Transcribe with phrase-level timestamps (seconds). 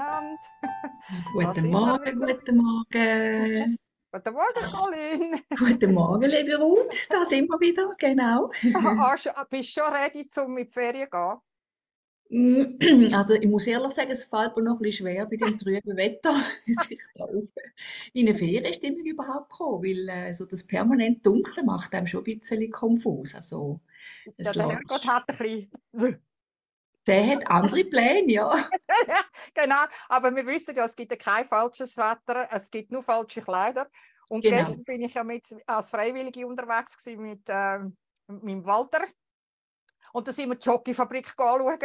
[0.00, 0.38] miteinander.
[1.34, 3.76] Guten Morgen, guten Morgen.
[4.12, 5.40] Guten Morgen, Colin.
[5.56, 7.06] Guten Morgen, liebe Ruth.
[7.08, 8.50] Da sind wir wieder, genau.
[8.74, 11.38] ah, schon, bist du schon ready, um in die Ferien zu gehen?
[13.12, 15.96] Also ich muss ehrlich sagen, es fällt mir noch ein bisschen schwer bei dem trüben
[15.96, 17.48] Wetter, sich da auf
[18.12, 22.38] in eine Ferienstimmung überhaupt kommen, weil äh, so das permanent Dunkle macht einem schon ein
[22.38, 23.34] bisschen konfus.
[23.34, 23.80] Also,
[24.38, 26.20] ja, der Herrgott hat ein bisschen...
[27.06, 28.68] Der hat andere Pläne, ja.
[29.54, 33.40] genau, aber wir wissen ja, es gibt ja kein falsches Wetter, es gibt nur falsche
[33.42, 33.88] Kleider.
[34.28, 34.58] Und Genau.
[34.58, 37.78] gestern bin ich ja mit, als Freiwillige unterwegs gewesen mit, äh,
[38.28, 39.02] mit meinem Walter.
[40.12, 41.78] Und da sind wir die Jockeyfabrik anschauen.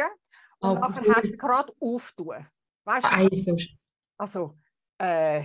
[0.58, 1.14] Und Oh, nachher cool.
[1.14, 2.48] hat es gerade aufgetan.
[2.84, 3.10] Weißt du?
[3.10, 3.56] Also,
[4.18, 4.58] Also,
[4.98, 5.44] äh,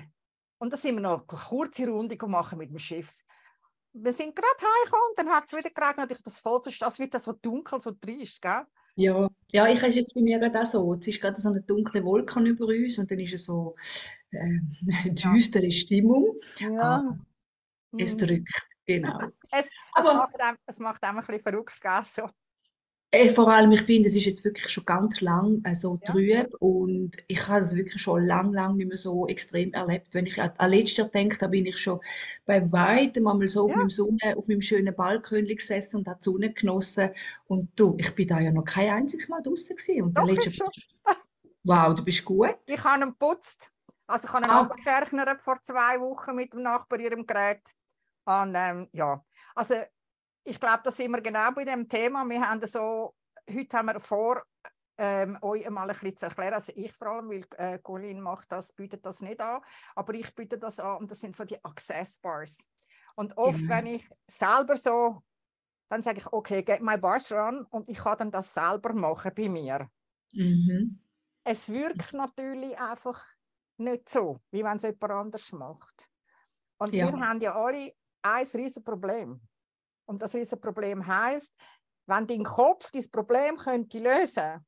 [0.60, 3.14] und da sind wir noch eine kurze Runde gemacht mit dem Schiff.
[3.94, 6.12] Wir sind gerade heimgekommen und dann hat es wieder geregnet.
[6.12, 6.88] Ich das voll verstehe.
[6.88, 8.66] Es wird dann so dunkel, so trist, gell?
[9.02, 10.94] Ja, ja, ich ist jetzt bei mir gerade auch so.
[10.94, 13.76] Es ist gerade so eine dunkle Wolke über uns und dann ist es so
[14.32, 16.38] äh, eine düstere Stimmung.
[16.80, 17.18] Aber
[17.98, 18.18] es Mhm.
[18.18, 19.18] drückt, genau.
[19.54, 22.02] Es, es, Aber- macht einem, es macht einem ein bisschen verrückt, gell?
[22.06, 22.30] So.
[23.14, 26.16] Äh, vor allem, ich finde, es ist jetzt wirklich schon ganz lang äh, so Ja.
[26.16, 30.14] trüb und ich habe es wirklich schon lang, lang nicht mehr so extrem erlebt.
[30.14, 32.00] Wenn ich an, an letztes Jahr denke, da bin ich schon
[32.46, 33.76] bei weitem einmal so auf Ja.
[33.76, 37.10] meinem Sonne, auf meinem schönen Balkon gesessen und habe die Sonne genossen.
[37.48, 40.04] Und du, ich bin da ja noch kein einziges Mal draußen gewesen.
[40.04, 40.70] Und Doch, der ich letzte, schon.
[41.64, 42.58] wow, du bist gut.
[42.66, 43.72] Ich habe ihn geputzt.
[44.08, 44.70] Also ich habe ihn Ah.
[44.70, 47.62] abgekärchnet vor zwei Wochen mit dem Nachbar ihrem Gerät.
[48.26, 49.26] Und ähm, ja,
[49.56, 49.76] also
[50.44, 52.28] ich glaube, da sind wir genau bei dem Thema.
[52.28, 53.16] Wir haben so,
[53.50, 54.44] heute haben wir vor,
[54.98, 58.52] ähm, euch einmal ein bisschen zu erklären, also ich vor allem, weil äh, Colin macht
[58.52, 59.62] das, bietet das nicht an,
[59.96, 62.70] aber ich biete das an und das sind so die Access Bars.
[63.16, 63.70] Und oft, Genau.
[63.70, 65.22] wenn ich selber so,
[65.90, 69.32] dann sage ich, okay, get my bars run und ich kann dann das selber machen
[69.36, 69.90] bei mir
[70.34, 71.02] Mhm.
[71.44, 73.26] es wirkt natürlich einfach
[73.78, 76.10] nicht so, wie wenn es jemand anders macht.
[76.80, 77.02] Und Ja.
[77.02, 79.42] wir haben ja alle ein riesen Problem.
[80.12, 81.56] Und das riesen Problem heißt,
[82.06, 84.66] wenn dein Kopf dieses Problem könnte lösen,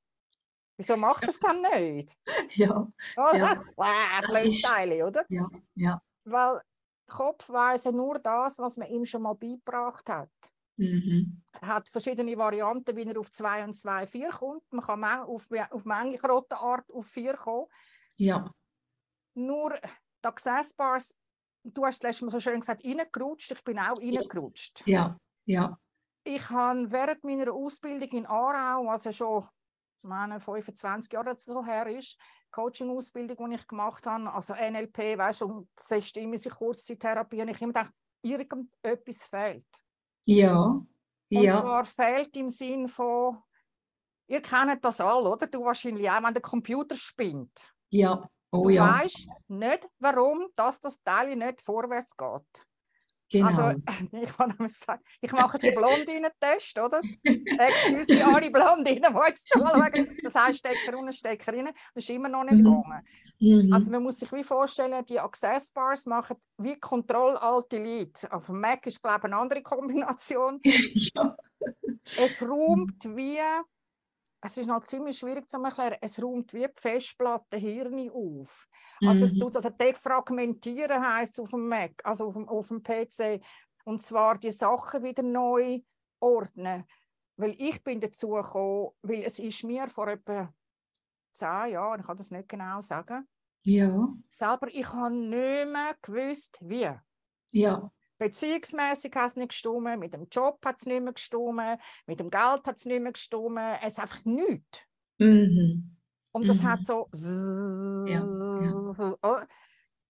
[0.77, 2.17] wieso macht er es dann nicht?
[2.55, 2.87] Ja,
[3.17, 3.37] Oder?
[3.37, 3.61] Ja.
[3.75, 3.85] Wow,
[4.21, 5.25] Das blödes ist- Teil, oder?
[5.27, 5.45] ja,
[5.75, 6.01] ja.
[6.23, 6.61] Weil
[7.09, 10.29] der Kopf weiß ja nur das, was man ihm schon mal beigebracht hat.
[10.77, 11.43] Mhm.
[11.59, 14.63] Er hat verschiedene Varianten, wie er auf 2 und 2, 4 kommt.
[14.71, 17.67] Man kann auf, auf manche Art auf 4 kommen.
[18.15, 18.49] Ja,
[19.33, 21.13] Nur die Access Bars,
[21.63, 23.51] du hast es letztes Mal so schön gesagt, reingerutscht.
[23.51, 24.83] Ich bin auch reingerutscht.
[24.87, 25.15] ja,
[25.45, 25.77] ja.
[26.25, 29.45] Ich habe während meiner Ausbildung in Aarau, was ja schon
[30.03, 32.17] meine, 25 Jahre jetzt so her ist,
[32.51, 37.73] Coaching-Ausbildung, die ich gemacht habe, also NLP, weißt du, und systemische Kurzzeittherapie, und ich immer
[37.73, 39.65] gedacht, irgendetwas fehlt.
[40.25, 40.87] Ja, Und
[41.29, 43.41] ja, zwar fehlt im Sinn von,
[44.27, 45.47] ihr kennt das alle, oder?
[45.47, 47.73] Du wahrscheinlich auch, wenn der Computer spinnt.
[47.89, 48.29] ja.
[48.55, 52.67] Oh Du ja, weißt nicht, warum dass das Teil nicht vorwärts geht.
[53.33, 53.47] Genau.
[53.47, 53.79] Also,
[54.11, 57.01] ich kann nämlich sagen, ich mache einen Blondinen-Test, oder?
[57.23, 60.17] Excuse alle Blondinen, die jetzt zuschauen.
[60.23, 61.66] Das heißt, Stecker und Stecker rein.
[61.93, 62.63] Das ist immer noch nicht Mhm.
[62.63, 63.07] gegangen.
[63.39, 63.73] Mhm.
[63.73, 68.31] Also, man muss sich wie vorstellen, die Access Bars machen wie Control-Alt-Delete.
[68.31, 70.59] Auf dem Mac ist, glaube ich, eine andere Kombination.
[70.63, 71.35] ja.
[72.03, 73.39] Es räumt wie,
[74.43, 78.67] es ist noch ziemlich schwierig zu erklären, es räumt wie die Festplatte Hirn auf.
[79.03, 79.37] Also es Mhm.
[79.37, 83.41] tut also defragmentieren heißt auf dem Mac, also auf dem, auf dem PC.
[83.85, 85.79] Und zwar die Sachen wieder neu
[86.19, 86.85] ordnen.
[87.37, 90.53] Weil ich bin dazu gekommen, weil es ist mir vor etwa
[91.33, 93.27] zehn Jahren, ich kann das nicht genau sagen,
[93.63, 96.89] Ja, selber, ich habe nicht mehr gewusst, wie.
[97.51, 102.19] ja, Beziehungsmäßig hat es nicht gestimmt, mit dem Job hat es nicht mehr gestimmt, mit
[102.19, 104.85] dem Geld hat es nicht mehr gestimmt, es ist einfach nichts.
[105.19, 105.97] mhm.
[106.31, 106.68] Und das Mhm.
[106.68, 107.09] hat so.
[108.07, 108.23] ja.
[109.22, 109.40] Oh,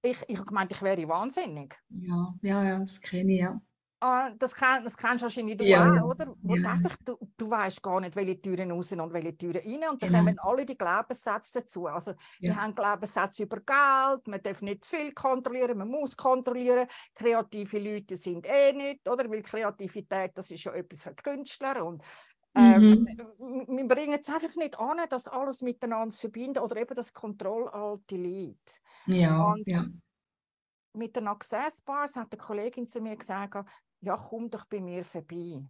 [0.01, 1.75] Ich, ich meinte, ich wäre wahnsinnig.
[1.89, 3.61] Ja, ja, ja, das kenne ich, ja.
[4.05, 6.27] Ah, das, kenn, das kennst wahrscheinlich du Ja, auch, oder?
[6.41, 6.71] Wo du, Ja.
[6.71, 9.89] einfach, du, du weißt gar nicht, welche Türen raus und welche Türen rein.
[9.91, 10.17] Und dann Genau.
[10.17, 11.87] kommen alle die Glaubenssätze dazu.
[11.87, 12.55] Also, wir Ja.
[12.57, 16.85] haben Glaubenssätze über Geld, man darf nicht zu viel kontrollieren, man muss kontrollieren.
[17.15, 19.29] Kreative Leute sind eh nicht, oder?
[19.29, 21.85] Weil Kreativität, das ist ja etwas für Künstler.
[21.85, 22.03] Und
[22.55, 23.07] ähm,
[23.39, 23.67] Mhm.
[23.77, 28.15] wir bringen es einfach nicht an, das alles miteinander zu verbinden oder eben das kontrollalte
[28.17, 28.81] Lied.
[29.05, 29.85] Ja, Und- ja.
[30.95, 33.55] Mit den Access Bars hat eine Kollegin zu mir gesagt,
[34.03, 35.65] ja, komm doch bei mir vorbei.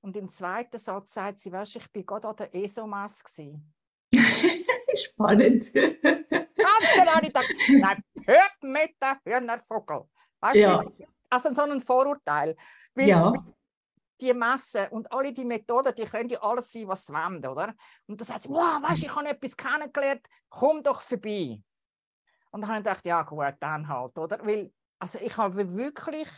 [0.00, 3.24] Und im zweiten Satz sagt sie, weißt, ich bin gerade an der ESO-Messe.
[3.24, 3.74] gewesen.
[4.96, 5.72] Spannend.
[5.74, 10.04] Ganz genau, ich dachte, nein, hört mit der Hühnervogel.
[10.40, 10.82] Weißt du, Ja.
[10.82, 12.56] wie- also so ein Vorurteil.
[12.94, 13.32] Weil Ja,
[14.20, 17.74] die messen und alle die Methoden, die können ja alles sein, was sie wollen, oder?
[18.06, 21.62] Und dann sagt sie, wow, weißt du, ich habe etwas kennengelernt, komm doch vorbei.
[22.50, 24.38] Und dann habe ich gedacht, ja gut, dann halt, oder?
[24.46, 26.28] Weil, also ich habe wirklich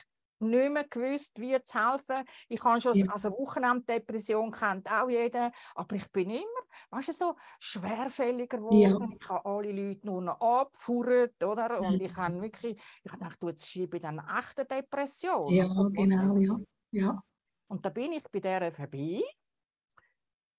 [0.40, 2.24] nicht mehr gewusst, wie zu helfen.
[2.48, 3.06] Ich habe schon, ja.
[3.12, 6.44] also Wochenenddepression kennt auch jeder, aber ich bin immer,
[6.90, 9.10] weißt du, so schwerfälliger geworden.
[9.10, 9.16] Ja.
[9.20, 11.80] Ich habe alle Leute nur noch abgefuhrt, oder?
[11.80, 12.00] Und mhm.
[12.00, 15.52] ich habe wirklich, ich habe gedacht, du, jetzt schreibe ich eine echte Depression.
[15.52, 16.56] Ja, genau, ja.
[16.90, 17.22] ja.
[17.68, 19.22] Und da bin ich bei der vorbei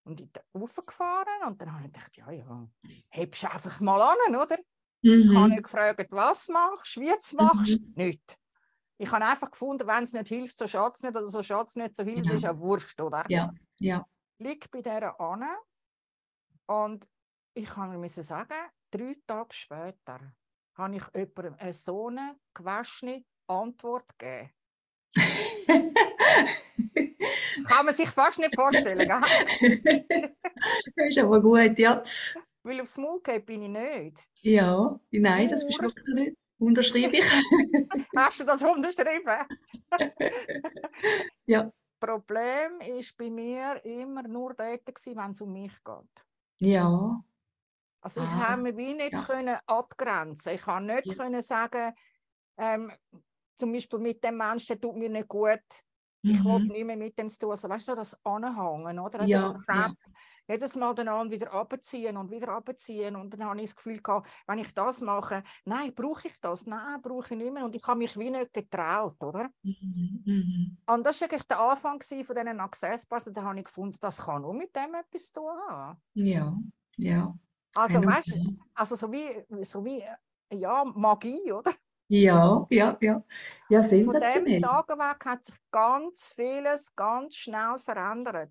[0.03, 2.67] und ich bin raufgefahren und dann habe ich gedacht, ja, ja,
[3.09, 4.57] hebst einfach mal an, oder?
[5.01, 5.31] Mhm.
[5.31, 7.93] Ich habe gefragt, was machst du, wie du machst, mhm.
[7.95, 8.40] nicht.
[9.01, 11.69] Ich habe einfach gefunden, wenn es nicht hilft, so schadet es nicht, oder so schadet
[11.69, 12.35] es nicht, so hilft, ja.
[12.35, 13.25] ist ja wurscht, oder?
[13.29, 14.05] Ja, ja.
[14.37, 15.43] Lieg bei dieser an
[16.67, 17.09] und
[17.55, 18.53] ich kann mir sagen,
[18.91, 20.19] drei Tage später
[20.75, 24.51] habe ich jemandem eine so eine gewaschene Antwort gegeben.
[27.67, 29.19] Kann man sich fast nicht vorstellen, gell?
[30.95, 32.03] das ist aber gut, ja.
[32.61, 34.29] Weil aufs Maul geht bin ich nicht.
[34.41, 36.37] Ja, nein, das bist du wirklich nicht.
[36.61, 37.25] Unterschreibe ich.
[38.15, 39.47] Hast du das unterschrieben?
[41.45, 41.63] ja.
[41.63, 46.25] Das Problem war bei mir immer nur dort, wenn es um mich geht.
[46.59, 47.23] Ja.
[48.01, 49.23] Also ich ah, habe mich wie nicht ja.
[49.23, 50.53] können abgrenzen.
[50.53, 51.15] Ich kann nicht ja.
[51.15, 51.93] können sagen,
[52.57, 52.91] ähm,
[53.55, 55.59] zum Beispiel mit dem Menschen, der tut mir nicht gut.
[56.23, 56.45] Ich mhm.
[56.45, 57.51] will nicht mehr mit dem zu tun.
[57.51, 59.23] Also, weißt du, das Anhängen, oder?
[59.25, 59.93] Ja, ja.
[60.51, 63.15] Jedes Mal dann wieder abziehen und wieder abziehen.
[63.15, 66.65] Und dann habe ich das Gefühl gehabt, wenn ich das mache, nein, brauche ich das?
[66.65, 67.63] Nein, brauche ich nicht mehr.
[67.63, 69.49] Und ich habe mich wie nicht getraut, oder?
[69.63, 70.23] Mhm.
[70.25, 70.77] Mhm.
[70.85, 73.29] Und das war eigentlich der Anfang von diesen Access Bars.
[73.31, 76.01] Da habe ich gefunden, das kann nur mit dem etwas zu tun haben.
[76.15, 76.53] Ja,
[76.97, 77.33] ja.
[77.73, 80.03] Also, weißt du, also so wie, so wie
[80.51, 81.71] ja, Magie, oder?
[82.13, 83.23] Ja, ja, ja.
[83.69, 88.49] Ja, Von dem Tag weg hat sich ganz vieles ganz schnell verändert.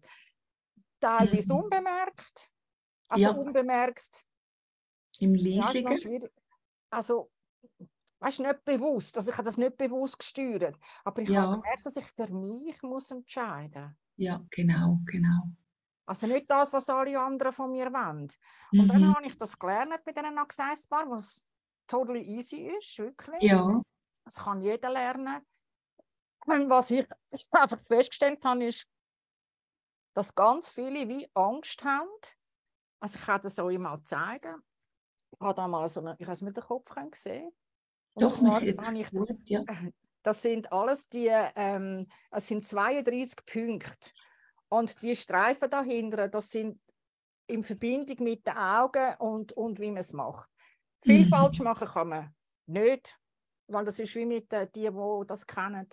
[1.00, 1.60] Teilweise mhm.
[1.60, 2.50] unbemerkt,
[3.08, 3.30] also ja.
[3.30, 4.24] unbemerkt.
[5.18, 5.96] Im Leisligen?
[6.22, 6.28] Ja,
[6.90, 7.30] also,
[8.20, 9.16] weißt nicht bewusst.
[9.16, 10.76] Also ich habe das nicht bewusst gesteuert.
[11.04, 11.42] Aber ich ja.
[11.42, 13.94] habe gemerkt, dass ich für mich muss entscheiden muss.
[14.16, 15.48] Ja, genau, genau.
[16.06, 18.28] Also nicht das, was alle anderen von mir wollen.
[18.72, 18.88] Und mhm.
[18.88, 21.46] dann habe ich das gelernt mit diesen Accessbar, was
[21.86, 23.42] totally easy ist, wirklich.
[23.42, 23.80] Ja.
[24.24, 25.40] Das kann jeder lernen.
[26.46, 27.06] Und was ich
[27.52, 28.86] einfach festgestellt habe, ist,
[30.14, 32.08] dass ganz viele wie Angst haben.
[33.00, 34.62] Also ich kann das euch mal zeigen.
[35.32, 37.50] Ich habe da mal so eine, ich habe es mit dem Kopf gesehen.
[38.14, 39.62] Und Doch, zwar habe ich, gut, ja.
[40.22, 44.10] Das sind alles die, ähm, es sind 32 Punkte.
[44.68, 46.78] Und die Streifen dahinter, das sind
[47.46, 50.48] in Verbindung mit den Augen und, und wie man es macht.
[51.02, 51.28] Viel mhm.
[51.28, 52.34] falsch machen kann man
[52.66, 53.18] nicht,
[53.66, 55.88] weil das ist wie mit den, die, die das kennen,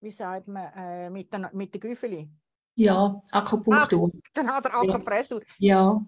[0.00, 2.30] wie sagt man, äh, mit den, mit den Güffeli.
[2.74, 4.10] Ja, Akupunktur.
[4.14, 5.42] Ah, genau, der Akupressur.
[5.58, 6.00] Ja.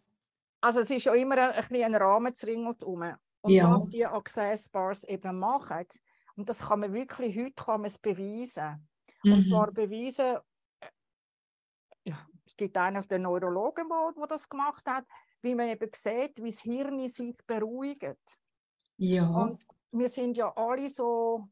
[0.60, 2.74] Also es ist ja immer ein, ein, ein Rahmen herum.
[3.42, 3.72] Und ja.
[3.72, 5.86] was die Access Bars eben machen,
[6.36, 8.88] und das kann man wirklich, heute kann man es beweisen.
[9.22, 9.32] Mhm.
[9.32, 10.36] Und zwar beweisen,
[10.80, 10.88] äh,
[12.04, 15.04] ja, es gibt eigentlich den Neurologen, der das gemacht hat,
[15.42, 18.38] wie man eben sieht, wie das Hirn sich beruhigt.
[18.96, 19.28] Ja.
[19.28, 21.48] Und wir sind ja alle so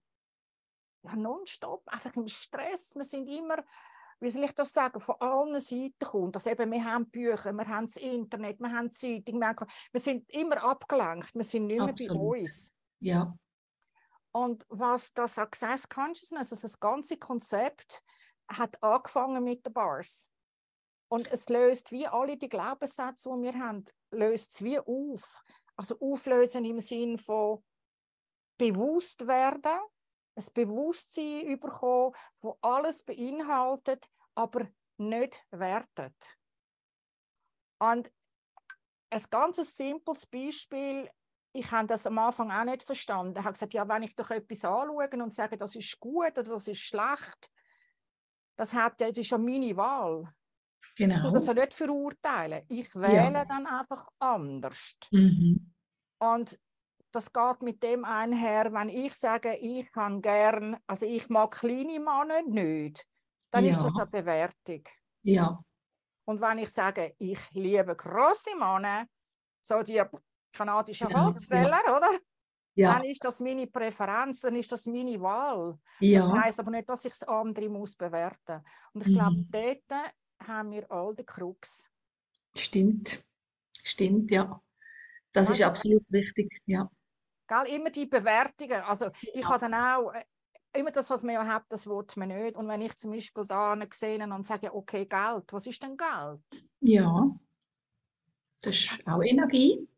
[1.02, 2.94] ja, nonstop, einfach im Stress.
[2.94, 3.56] Wir sind immer,
[4.20, 6.36] wie soll ich das sagen, von allen Seiten kommt.
[6.36, 9.56] Also eben, wir haben Bücher, wir haben das Internet, wir haben Zeitung, wir,
[9.92, 12.18] wir sind immer abgelenkt, wir sind nicht mehr Absolut.
[12.18, 12.74] bei uns.
[13.00, 13.34] Ja.
[14.32, 18.04] Und was das Access Consciousness, also das ganze Konzept,
[18.48, 20.30] hat angefangen mit den Bars.
[21.08, 25.42] Und es löst wie alle die Glaubenssätze, die wir haben, löst es wie auf.
[25.76, 27.64] Also auflösen im Sinn von
[28.58, 29.80] bewusst werden,
[30.36, 34.68] ein Bewusstsein überkommen, wo alles beinhaltet, aber
[34.98, 36.38] nicht wertet.
[37.78, 38.10] Und
[39.10, 41.10] ein ganz simples Beispiel,
[41.52, 43.36] ich habe das am Anfang auch nicht verstanden.
[43.38, 46.44] Ich habe gesagt, ja, wenn ich doch etwas anschaue und sage, das ist gut oder
[46.44, 47.50] das ist schlecht,
[48.56, 50.32] das, hat, das ist ja meine Wahl.
[50.96, 51.14] Genau.
[51.14, 52.64] Ich tue das ja nicht verurteilen.
[52.68, 53.44] Ich wähle ja.
[53.44, 54.94] dann einfach anders.
[55.10, 55.72] Mhm.
[56.18, 56.60] Und
[57.12, 61.98] das geht mit dem einher, wenn ich sage, ich kann gern, also ich mag kleine
[62.00, 63.06] Männer nicht,
[63.50, 63.72] dann ja.
[63.72, 64.84] ist das eine Bewertung.
[65.22, 65.62] Ja.
[66.24, 69.06] Und wenn ich sage, ich liebe große Männer,
[69.62, 70.02] so die
[70.52, 71.96] kanadischen Holzfäller, ja.
[71.96, 72.18] oder?
[72.74, 72.94] Ja.
[72.94, 75.78] Dann ist das meine Präferenz, dann ist das meine Wahl.
[75.98, 76.28] Ja.
[76.28, 78.64] Das heisst aber nicht, dass ich das andere muss bewerten.
[78.92, 79.48] Und ich glaube, mhm.
[79.50, 80.12] dort
[80.46, 81.90] haben wir all den Krux.
[82.56, 83.24] Stimmt,
[83.82, 84.62] stimmt, ja.
[85.32, 86.90] Das ja, ist absolut wichtig, ja.
[87.50, 88.80] Gell, immer die Bewertungen.
[88.82, 90.24] Also ich habe dann auch, äh,
[90.72, 92.56] immer das, was man ja hat, das will man nicht.
[92.56, 96.64] Und wenn ich zum Beispiel da sehe und sage, okay, Geld, was ist denn Geld?
[96.78, 97.28] Ja,
[98.62, 99.88] das ist auch Energie.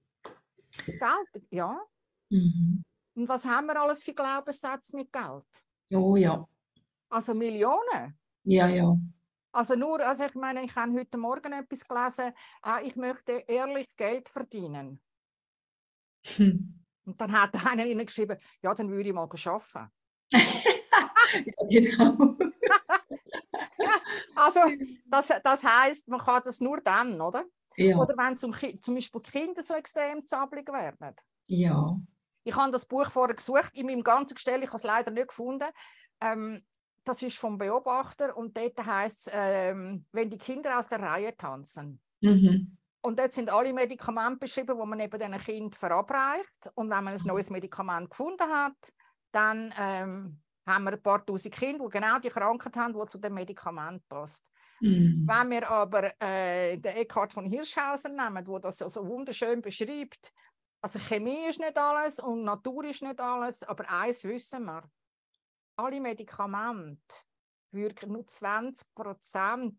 [0.86, 1.78] Geld, ja.
[2.30, 2.82] Mhm.
[3.16, 5.44] Und was haben wir alles für Glaubenssätze mit Geld?
[5.92, 6.48] Oh ja.
[7.10, 8.18] Also Millionen.
[8.44, 8.96] Ja, ja.
[9.52, 12.32] Also nur, also ich meine, ich habe heute Morgen etwas gelesen,
[12.62, 15.02] ah, ich möchte ehrlich Geld verdienen.
[16.24, 16.81] Hm.
[17.04, 19.90] Und dann hat einer ihnen geschrieben, ja, dann würde ich mal arbeiten.
[20.30, 22.36] ja, genau.
[24.36, 24.60] also
[25.06, 27.44] das, das heißt, man kann das nur dann, oder?
[27.76, 27.96] Ja.
[27.96, 31.14] Oder wenn zum, zum Beispiel die Kinder so extrem zappelig werden.
[31.46, 31.98] Ja.
[32.44, 35.28] Ich habe das Buch vorher gesucht, in meinem ganzen Gestell, ich habe es leider nicht
[35.28, 35.68] gefunden.
[36.20, 36.62] Ähm,
[37.04, 41.36] das ist vom Beobachter und dort heißt es, ähm, wenn die Kinder aus der Reihe
[41.36, 42.00] tanzen.
[42.20, 42.76] Mhm.
[43.04, 46.70] Und dort sind alle Medikamente beschrieben, die man eben diesen Kind verabreicht.
[46.74, 48.92] Und wenn man ein neues Medikament gefunden hat,
[49.32, 53.18] dann ähm, haben wir ein paar tausend Kinder, die genau die Krankheit haben, die zu
[53.18, 54.50] dem Medikament passt.
[54.80, 55.26] Mhm.
[55.26, 60.32] Wenn wir aber äh, den Eckhard von Hirschhausen nehmen, wo das so, so wunderschön beschreibt,
[60.80, 64.82] also Chemie ist nicht alles und Natur ist nicht alles, aber eins wissen wir,
[65.76, 67.00] alle Medikamente
[67.72, 69.74] wirken nur 20%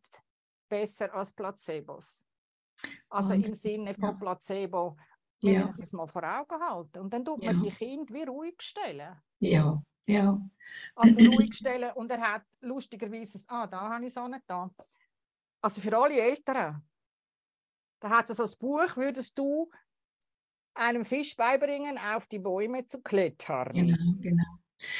[0.67, 2.25] besser als Placebos.
[3.09, 3.43] Also Wahnsinn.
[3.43, 4.19] im Sinne von Ja.
[4.19, 4.97] Placebo,
[5.41, 5.65] wir Ja.
[5.67, 6.99] müssen es mal vor Augen halten.
[6.99, 7.51] Und dann tut Ja.
[7.53, 9.21] man die Kinder wie ruhig stellen.
[9.41, 9.83] Ja.
[10.05, 10.37] Ja.
[10.95, 14.69] Also ruhig stellen und er hat lustigerweise, ah, da habe ich es auch nicht da.
[15.61, 16.83] Also für alle Eltern,
[18.01, 19.69] da hat es so ein Buch, würdest du
[20.75, 23.71] einem Fisch beibringen, auf die Bäume zu klettern.
[23.73, 24.42] Genau, genau.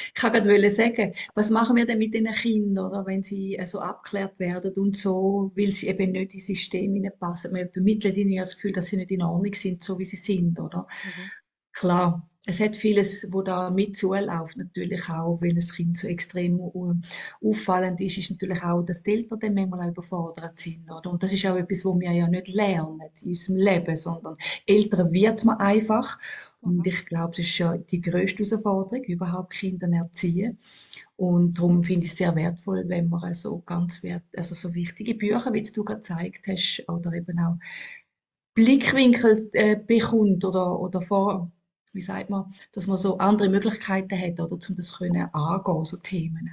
[0.08, 3.68] Ich kann gerade sagen, was machen wir denn mit den Kindern, oder, wenn sie äh,
[3.68, 7.54] so abgeklärt werden und so, weil sie eben nicht ins System hineinpassen.
[7.54, 10.18] Wir vermitteln ihnen ja das Gefühl, dass sie nicht in Ordnung sind, so wie sie
[10.18, 10.88] sind, oder?
[11.04, 11.32] Mhm.
[11.72, 16.60] Klar, es hat vieles, wo da mit zuläuft, natürlich auch, wenn ein Kind so extrem
[16.60, 21.10] äh, auffallend ist, ist natürlich auch, dass die Eltern dann manchmal auch überfordert sind, oder?
[21.10, 24.36] Und das ist auch etwas, was wir ja nicht lernen in unserem Leben, sondern
[24.68, 26.20] älter wird man einfach.
[26.60, 26.88] Und Mhm.
[26.88, 30.58] ich glaube, das ist ja die größte Herausforderung, überhaupt Kinder erziehen.
[31.16, 35.16] Und darum finde ich es sehr wertvoll, wenn man so ganz wert, also so wichtige
[35.16, 37.58] Bücher, wie du gerade gezeigt hast, oder eben auch
[38.56, 41.52] Blickwinkel äh, bekommt oder, oder vor,
[41.94, 45.98] wie sagt man, dass man so andere Möglichkeiten hat, oder, um das können angehen, so
[45.98, 46.52] Themen.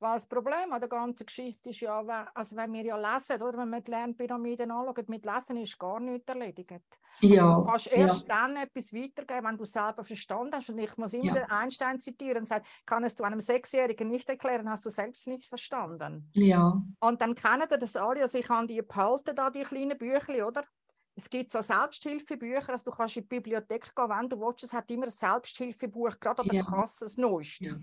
[0.00, 3.40] Weil das Problem an der ganzen Geschichte ist ja, wenn, also wenn wir ja lesen,
[3.40, 6.82] oder wenn wir die Lernpyramiden anschauen, mit Lesen ist gar nichts erledigt.
[7.28, 10.70] Also Ja, du kannst ja, erst dann etwas weitergeben, wenn du es selber verstanden hast.
[10.70, 11.34] Und ich muss immer Ja.
[11.38, 15.46] den Einstein zitieren und sagen, kannst du einem Sechsjährigen nicht erklären, hast du selbst nicht
[15.46, 16.34] verstanden.
[16.34, 20.46] ja, Und dann kennen das alle, also ich habe die behalten, da die kleinen Bücher,
[20.48, 20.64] oder?
[21.14, 24.72] Es gibt so Selbsthilfebücher, also du kannst in die Bibliothek gehen, wenn du willst, es
[24.72, 26.64] hat immer ein Selbsthilfebuch, gerade an der Ja.
[26.64, 27.64] Kasse, das Neueste.
[27.64, 27.76] Ja.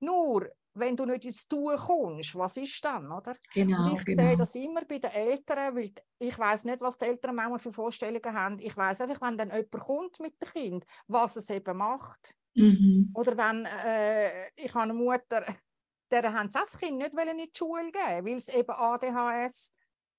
[0.00, 3.34] Nur, wenn du nicht ins Tun kommst, was ist dann, oder?
[3.52, 4.36] genau, Und ich sehe genau.
[4.36, 8.32] das immer bei den Eltern, weil ich weiß nicht, was die Eltern manchmal für Vorstellungen
[8.32, 8.58] haben.
[8.58, 12.36] Ich weiß einfach, wenn dann jemand kommt mit dem Kind, was es eben macht.
[12.54, 13.10] Mhm.
[13.14, 15.44] Oder wenn äh, ich habe eine Mutter,
[16.10, 19.72] der haben das Kind nicht in die Schule geben, weil es eben ADHS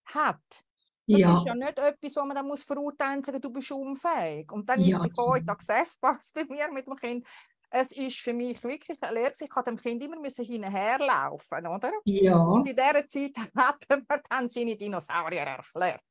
[0.06, 0.66] hat.
[1.10, 3.72] Das Ja, ist ja nicht etwas, wo man dann muss verurteilen und sagen, du bist
[3.72, 4.51] unfähig.
[4.51, 5.46] Und dann Ja, ist in absolut.
[5.46, 7.27] die Accessbars bei mir mit dem Kind.
[7.70, 9.31] Es ist für mich wirklich eine Lehre.
[9.39, 11.91] Ich habe dem Kind immer müssen hinterherlaufen, oder?
[12.05, 16.01] ja, Und in dieser Zeit hat er mir dann seine Dinosaurier erklärt.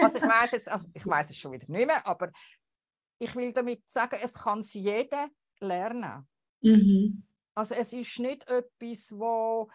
[0.00, 2.30] Also ich weiß jetzt, also ich weiß es schon wieder nicht mehr, aber
[3.18, 5.28] ich will damit sagen, es kann es jeder
[5.60, 6.28] lernen.
[6.62, 7.22] mhm.
[7.56, 9.68] Also es ist nicht etwas, wo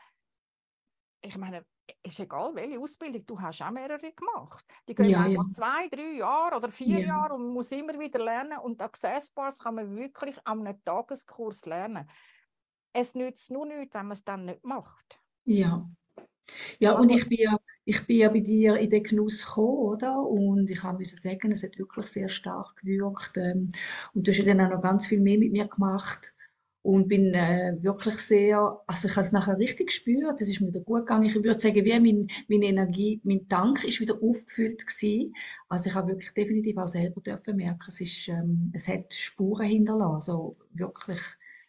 [1.22, 1.66] ich meine,
[2.04, 4.66] ist egal, welche Ausbildung, du hast auch mehrere gemacht.
[4.88, 5.46] Die gehen Ja, ja.
[5.48, 7.08] zwei, drei Jahre oder vier Ja.
[7.08, 8.58] Jahre und man muss immer wieder lernen.
[8.60, 12.10] Und Access Bars kann man wirklich an einem Tageskurs lernen.
[12.94, 15.20] Es nützt nur nichts, wenn man es dann nicht macht.
[15.46, 15.88] Ja.
[16.80, 19.78] Ja, und Also- ich bin ja, ich bin ja bei dir in den Genuss gekommen,
[19.78, 20.18] oder?
[20.20, 23.38] Und ich müssen sagen, es hat wirklich sehr stark gewirkt.
[23.38, 23.70] Ähm,
[24.14, 26.34] und du hast ja dann auch noch ganz viel mehr mit mir gemacht.
[26.82, 30.68] Und bin äh, wirklich sehr, also ich habe es nachher richtig gespürt, es ist mir
[30.70, 31.26] wieder gut gegangen.
[31.26, 35.36] Ich würde sagen, wie mein, meine Energie, mein Tank ist wieder aufgefüllt gewesen.
[35.68, 39.68] Also ich habe wirklich definitiv auch selber dürfen merken, es ist, ähm, es hat Spuren
[39.68, 40.16] hinterlassen.
[40.16, 41.20] Also wirklich,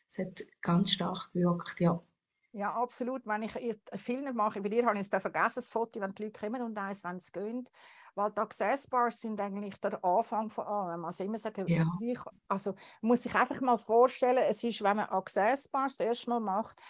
[0.07, 2.01] es hat ganz stark gewirkt, ja.
[2.53, 3.27] Ja, absolut.
[3.27, 6.25] Wenn ich ihr- Filme mache, bei dir habe ich es vergessen, das Foto, wenn die
[6.25, 7.69] Leute kommen und eins, wenn sie gehen.
[8.15, 11.05] Weil die Access Bars sind eigentlich der Anfang von allem.
[11.05, 11.85] Also immer sagen, Ja.
[11.99, 16.07] ich, also man muss sich einfach mal vorstellen, es ist, wenn man Access Bars das
[16.07, 16.81] erste Mal macht,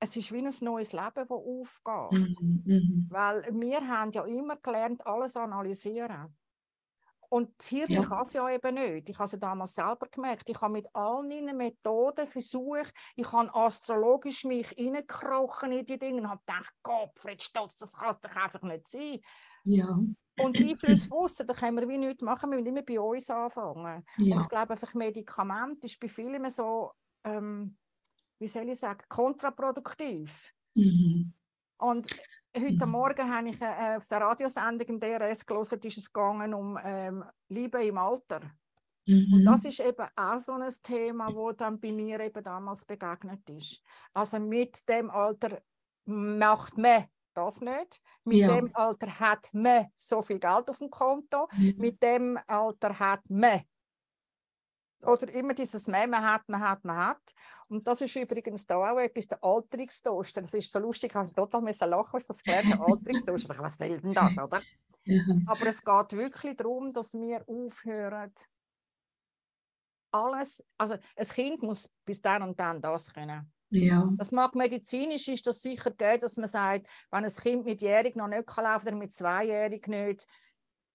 [0.00, 2.12] es ist wie ein neues Leben, das aufgeht.
[2.12, 3.10] Mhm, mhm.
[3.10, 6.36] Weil wir haben ja immer gelernt, alles analysieren.
[7.34, 8.04] Und Hirn ja.
[8.04, 9.08] kann es ja eben nicht.
[9.08, 10.48] Ich habe es damals selber gemerkt.
[10.48, 16.20] Ich habe mit allen meinen Methoden versucht, ich habe astrologisch mich reingekrochen in die Dinge
[16.20, 19.18] und habe gedacht, Gott, Fred Stolz, das kann es doch einfach nicht sein.
[19.64, 19.98] Ja.
[20.38, 24.04] Und Einfluss von da können wir wie nichts machen, wir müssen immer bei uns anfangen.
[24.16, 24.36] Ja.
[24.36, 26.92] Und ich glaube, einfach Medikament ist bei vielen so,
[27.24, 27.76] ähm,
[28.38, 30.54] wie soll ich sagen, kontraproduktiv.
[30.74, 31.32] Mhm.
[31.78, 32.16] Und
[32.56, 32.92] Heute mhm.
[32.92, 37.24] Morgen habe ich äh, auf der Radiosendung im DRS gelesen, ist es gegangen um ähm,
[37.48, 38.42] Liebe im Alter.
[39.06, 39.32] Mhm.
[39.32, 43.48] Und das ist eben auch so ein Thema, wo dann bei mir eben damals begegnet
[43.50, 43.82] ist.
[44.12, 45.60] Also mit dem Alter
[46.04, 48.00] macht man das nicht.
[48.24, 48.54] Mit ja.
[48.54, 51.48] dem Alter hat man so viel Geld auf dem Konto.
[51.56, 51.74] Mhm.
[51.78, 53.62] Mit dem Alter hat man
[55.06, 57.34] oder immer dieses Mehr, man hat, man hat, man hat.
[57.68, 60.42] Und das ist übrigens da auch etwas, der Alterungstoaster.
[60.42, 63.58] Das ist so lustig, ich habe total lachen, als das gelernt habe, Alterungstoaster.
[63.58, 64.60] Was soll denn das, oder?
[65.46, 68.32] Aber es geht wirklich darum, dass wir aufhören,
[70.14, 73.52] alles, also ein Kind muss bis dann und dann das können.
[73.70, 74.08] Ja.
[74.16, 78.14] Das mag medizinisch ist das sicher gehen, dass man sagt, wenn ein Kind mit jährig
[78.14, 80.28] noch nicht kann laufen oder mit zweijährig nicht,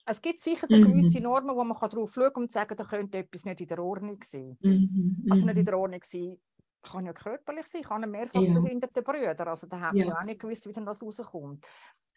[0.09, 1.23] es gibt sicher so gewisse mhm.
[1.23, 4.17] Normen, wo man darauf schauen kann und sagen, da könnte etwas nicht in der Ordnung
[4.23, 4.57] sein.
[4.61, 5.27] Mhm.
[5.29, 5.65] Also nicht in mhm.
[5.65, 6.37] der Ordnung sein,
[6.81, 8.59] kann ja körperlich sein, kann ein mehrfach ja.
[8.59, 9.47] behinderte Brüder.
[9.47, 10.07] Also da haben ja.
[10.07, 11.65] wir auch nicht gewusst, wie denn das rauskommt.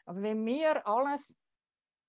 [0.06, 1.36] Aber wenn wir alles,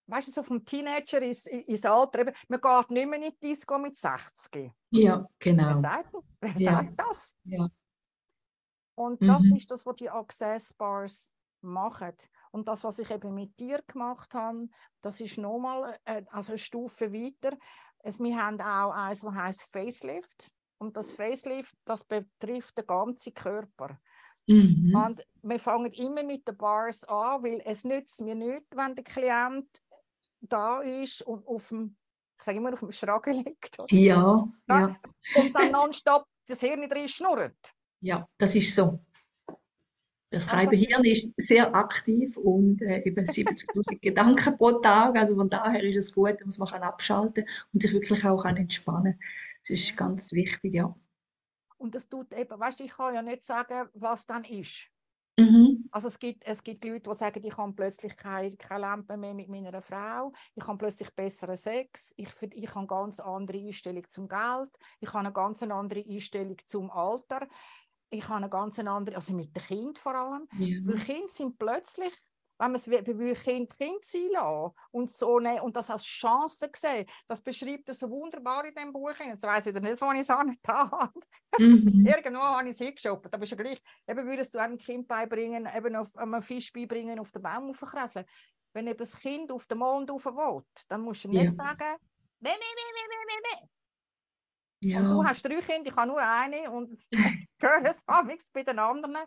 [0.08, 3.50] weißt du, so vom Teenager ins, ins Alter, eben, man geht nicht mehr in die
[3.50, 4.72] Disco mit 60.
[4.92, 5.68] Ja, genau.
[5.68, 6.72] Wer sagt, wer ja.
[6.72, 7.36] sagt das?
[7.44, 7.68] Ja.
[8.96, 9.56] Und das mhm.
[9.56, 12.14] ist das, was die Access Bars machen.
[12.52, 14.68] Und das, was ich eben mit dir gemacht habe,
[15.02, 17.58] das ist nochmal äh, also eine Stufe weiter.
[18.00, 20.52] Es, wir haben auch eins, das heißt Facelift.
[20.78, 24.00] Und das Facelift, das betrifft den ganzen Körper.
[24.48, 24.94] Mhm.
[24.94, 29.04] Und wir fangen immer mit den Bars an, weil es nützt mir nicht, wenn der
[29.04, 29.82] Klient
[30.42, 31.96] da ist und auf dem,
[32.38, 33.78] ich sage immer, auf dem Schragen liegt.
[33.90, 35.00] Ja, ja.
[35.36, 37.74] Und dann nonstop das Hirn drin schnurrt.
[38.02, 39.00] Ja, das ist so.
[40.34, 45.16] Das Reibehirn ist sehr aktiv und äh, eben 70.000 Gedanken pro Tag.
[45.16, 49.14] Also von daher ist es gut, dass man abschalten kann und sich wirklich auch entspannen
[49.14, 49.20] kann.
[49.62, 50.96] Das ist ganz wichtig, ja.
[51.78, 54.88] Und das tut eben, weißt du, ich kann ja nicht sagen, was dann ist.
[55.38, 55.88] Mhm.
[55.92, 59.34] Also es gibt, es gibt Leute, die sagen, ich habe plötzlich keine, keine Lampe mehr
[59.34, 64.08] mit meiner Frau, ich habe plötzlich besseren Sex, ich, ich habe eine ganz andere Einstellung
[64.10, 67.48] zum Geld, ich habe eine ganz andere Einstellung zum Alter
[68.14, 70.78] ich habe eine ganz andere, also mit den Kindern vor allem, ja.
[70.84, 72.14] weil Kinder sind plötzlich,
[72.60, 76.70] wenn man es will, Kind Kind sein lassen und, so ne, und das als Chance
[76.76, 79.14] sehen, das beschreibt er so wunderbar in diesem Buch.
[79.20, 81.20] Jetzt weiss ich nicht, wo ich es angetan habe.
[81.58, 82.06] Mhm.
[82.08, 83.82] Irgendwo habe ich es hingeschoben, aber ist ja gleich.
[84.08, 88.26] Eben würdest du einem Kind beibringen, eben auf einem Fisch beibringen, auf den Baum aufkresseln.
[88.74, 91.54] Wenn eben das Kind auf den Mond rauf will, dann musst du nicht ja.
[91.54, 91.98] sagen,
[92.40, 93.70] nee, nee, nee, nee, nee, nee,
[94.84, 95.00] ja.
[95.00, 97.02] Und du hast drei Kinder, ich habe nur eine und
[97.64, 99.18] höre es bei den anderen.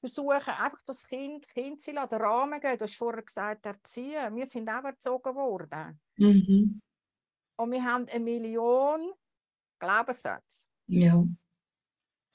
[0.00, 2.78] Versuchen einfach das Kind, kind zu lassen, den Rahmen geben.
[2.78, 4.34] Du hast vorher gesagt, erziehen.
[4.34, 6.00] Wir sind auch erzogen worden.
[6.16, 6.80] Mhm.
[7.56, 9.12] Und wir haben eine Million
[9.78, 10.68] Glaubenssätze.
[10.86, 11.22] Ja.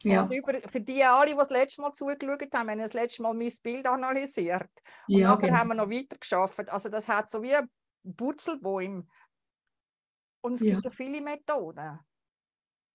[0.04, 0.30] Ja.
[0.30, 3.34] Über, für die alle, die das letzte Mal zugeschaut haben, haben wir das letzte Mal
[3.34, 4.70] mein Bild analysiert.
[5.08, 5.58] Und ja, nachher genau.
[5.58, 6.70] haben wir noch weiter geschafft.
[6.70, 7.58] Also das hat so wie
[8.04, 9.08] Butzelbäume
[10.42, 10.74] und es ja.
[10.74, 12.00] gibt ja viele Methoden.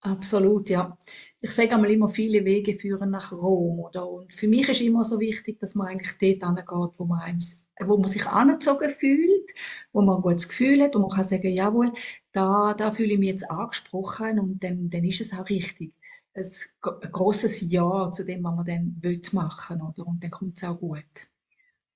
[0.03, 0.97] Absolut, ja.
[1.41, 3.81] Ich sage einmal immer, viele Wege führen nach Rom.
[3.81, 4.09] Oder?
[4.09, 7.39] Und für mich ist immer so wichtig, dass man eigentlich dort angeht, wo man,
[7.81, 9.51] wo man sich angezogen fühlt,
[9.93, 11.93] wo man ein gutes Gefühl hat, wo man kann sagen, jawohl,
[12.33, 15.93] da, da fühle ich mich jetzt angesprochen und dann, dann ist es auch richtig.
[16.35, 16.45] Ein,
[16.83, 20.07] ein großes Ja zu dem, was man dann will machen oder?
[20.07, 21.29] Und dann kommt es auch gut.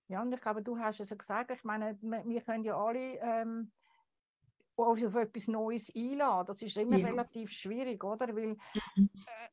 [0.08, 3.18] Ja, und ich glaube, du hast es ja gesagt, ich meine, wir können ja alle
[3.22, 3.70] ähm,
[4.76, 6.46] auf, etwas Neues einladen.
[6.46, 7.08] Das ist immer ja.
[7.08, 8.28] relativ schwierig, oder?
[8.34, 8.56] Weil
[8.96, 9.10] mhm.
[9.26, 9.48] äh,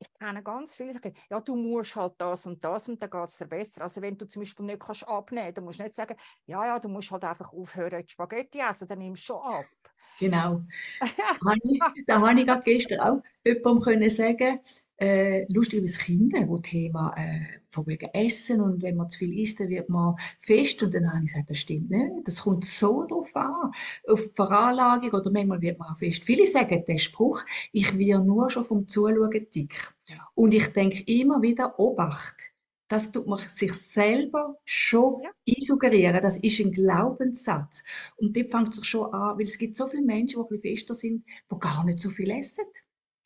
[0.00, 3.10] ich kenne ganz viele, die sagen, ja, du musst halt das und das und dann
[3.10, 3.82] geht es dir besser.
[3.82, 6.16] Also wenn du zum Beispiel nicht kannst abnehmen, dann musst du nicht sagen,
[6.46, 9.66] ja, ja, du musst halt einfach aufhören, Spaghetti essen, dann nimmst du schon ab.
[10.18, 10.64] Genau.
[12.06, 14.58] da habe ich gerade gestern auch jemandem können sagen,
[15.00, 19.60] äh, lustigerweise Kinder, wo Thema äh, von wegen Essen und wenn man zu viel isst,
[19.60, 22.26] dann wird man fest und dann habe ich gesagt, das stimmt nicht.
[22.26, 23.70] Das kommt so drauf an,
[24.08, 26.24] auf die Veranlagung oder manchmal wird man auch fest.
[26.24, 29.94] Viele sagen den Spruch, ich werde nur schon vom Zuschauen dick.
[30.34, 32.50] Und ich denke immer wieder, Obacht,
[32.88, 35.30] das tut man sich selber schon ja.
[35.46, 36.22] einsuggerieren.
[36.22, 37.84] Das ist ein Glaubenssatz.
[38.16, 40.76] Und dort fängt es schon an, weil es gibt so viele Menschen, die ein bisschen
[40.76, 42.64] fester sind, die gar nicht so viel essen.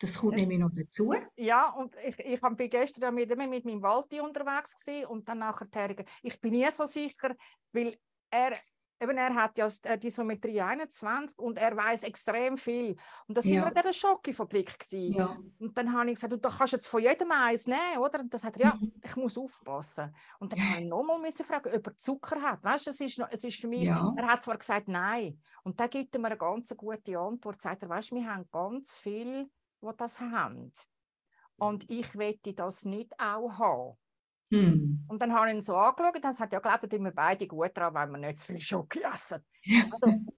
[0.00, 1.14] Das kommt nämlich noch dazu.
[1.36, 5.94] Ja, und ich, ich bin gestern mit, mit meinem Walti unterwegs gewesen und dann nachher,
[6.22, 7.36] ich bin nie so sicher,
[7.72, 7.96] weil
[8.28, 8.52] er
[9.02, 12.96] eben, er hat ja äh, die Sometrie 21 und er weiß extrem viel.
[13.26, 13.62] Und das Ja.
[13.62, 14.78] war immer der Schocke-Fabrik.
[14.78, 15.14] gewesen.
[15.14, 15.36] Ja.
[15.58, 18.20] Und dann habe ich gesagt, du da kannst jetzt von jedem eins nehmen, oder?
[18.20, 18.92] Und dann sagt er, ja, Mhm.
[19.04, 20.14] ich muss aufpassen.
[20.38, 22.62] Und dann habe ich nochmal müssen fragen, ob er Zucker hat.
[22.62, 24.12] Weißt du, es ist, es ist für mich, Ja.
[24.16, 25.40] er hat zwar gesagt, nein.
[25.64, 27.60] Und dann gibt er mir eine ganz gute Antwort.
[27.60, 29.50] Sagt er, weißt du, wir haben ganz viel,
[29.82, 30.72] die das haben.
[31.56, 33.98] Und ich wette das nicht auch haben.
[34.52, 35.04] Hm.
[35.08, 37.46] Und dann habe ich ihn so angeschaut und dann sagt er, ja, glaubt wir beide
[37.46, 39.42] gut dran, wenn wir nicht zu viel Schoki essen.
[39.64, 39.84] Ja.
[39.90, 40.06] Also,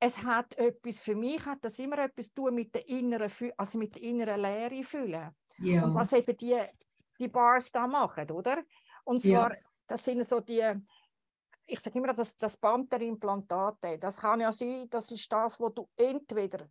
[0.00, 3.78] es hat etwas, für mich hat das immer etwas zu tun mit der inneren, also
[3.78, 5.30] mit der inneren Leere fühlen.
[5.58, 5.84] Ja.
[5.84, 6.60] Und was eben die,
[7.18, 8.62] die Bars da machen, oder?
[9.04, 9.40] Und Ja.
[9.40, 10.62] zwar, das sind so die,
[11.64, 15.88] ich sage immer, das, das Panther-Implantate, das kann ja sein, das ist das, wo du
[15.96, 16.68] entweder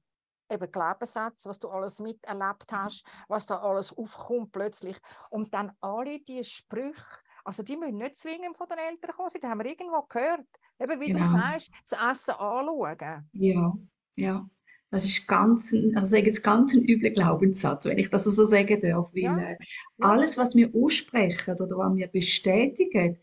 [0.50, 4.98] eben Glaubenssätze, was du alles miterlebt hast, was da alles aufkommt plötzlich
[5.30, 7.04] und dann alle die Sprüche,
[7.44, 10.46] also die müssen nicht zwingend von den Eltern kommen, die haben wir irgendwo gehört.
[10.80, 11.38] Eben wie du Genau.
[11.38, 13.30] sagst, das Essen anschauen.
[13.34, 13.74] Ja,
[14.16, 14.50] ja.
[14.92, 18.44] Das ist ganz, ein- also sage jetzt ganz ein übler Glaubenssatz, wenn ich das so
[18.46, 19.58] sagen darf, weil Ja, äh,
[19.98, 20.10] ja.
[20.10, 23.18] alles, was wir aussprechen oder was wir bestätigen,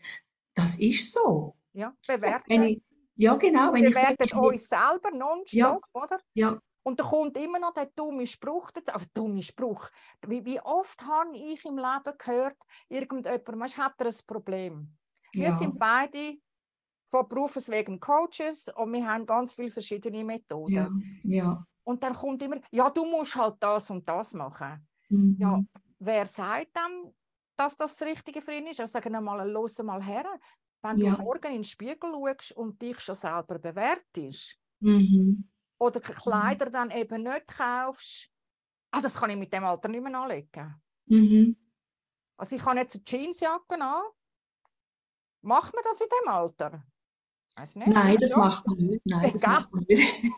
[0.53, 1.55] das ist so.
[1.73, 2.63] Ja, bewerten.
[2.63, 2.81] ich,
[3.15, 6.19] ja, genau, wenn ich sage, bewerten ich will- uns selber nonstop, oder?
[6.33, 8.91] ja, Und da kommt immer noch der dumme Spruch dazu.
[8.93, 9.89] Also, dumme Spruch.
[10.27, 12.57] Wie, wie oft habe ich im Leben gehört,
[12.89, 14.97] irgendjemand, weißt, hat er ein Problem?
[15.35, 16.37] Wir ja, sind beide
[17.09, 20.89] von Berufes wegen Coaches und wir haben ganz viele verschiedene Methoden.
[20.89, 20.89] ja,
[21.23, 24.87] ja, Und dann kommt immer, ja, du musst halt das und das machen.
[25.09, 25.63] mhm, Ja,
[25.99, 27.13] wer sagt dann,
[27.55, 28.79] dass das das Richtige für ihn ist?
[28.79, 30.25] Also sagen wir mal, los mal her.
[30.81, 30.99] Wenn Ja.
[30.99, 35.43] du morgen in den Spiegel schaust und dich schon selber bewertest, mhm,
[35.83, 38.29] oder K- Kleider dann eben nicht kaufst,
[38.91, 40.81] ah, das kann ich mit dem Alter nicht mehr anlegen.
[41.05, 41.57] mhm.
[42.37, 44.01] Also ich habe jetzt eine Jeansjacke an.
[45.43, 46.83] Macht man das in dem Alter?
[47.55, 47.87] Weiß nicht.
[47.87, 48.39] Nein, das schon.
[48.39, 49.05] macht man nicht.
[49.05, 50.23] Nein, das macht man nicht.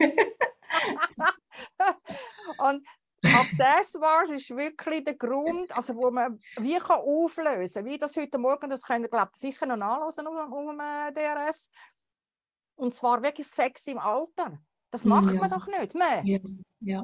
[2.58, 2.86] Und
[3.24, 8.70] Accessoires ist wirklich der Grund, also wo man wie kann auflösen wie das heute Morgen,
[8.70, 11.72] das könnt ihr glaube ich sicher noch nachlesen auf dem äh, DRS.
[12.76, 14.60] Und zwar wirklich Sex im Alter.
[14.96, 15.42] Das macht ja.
[15.42, 16.24] man doch nicht mehr.
[16.24, 16.40] Ja,
[16.80, 17.04] ja.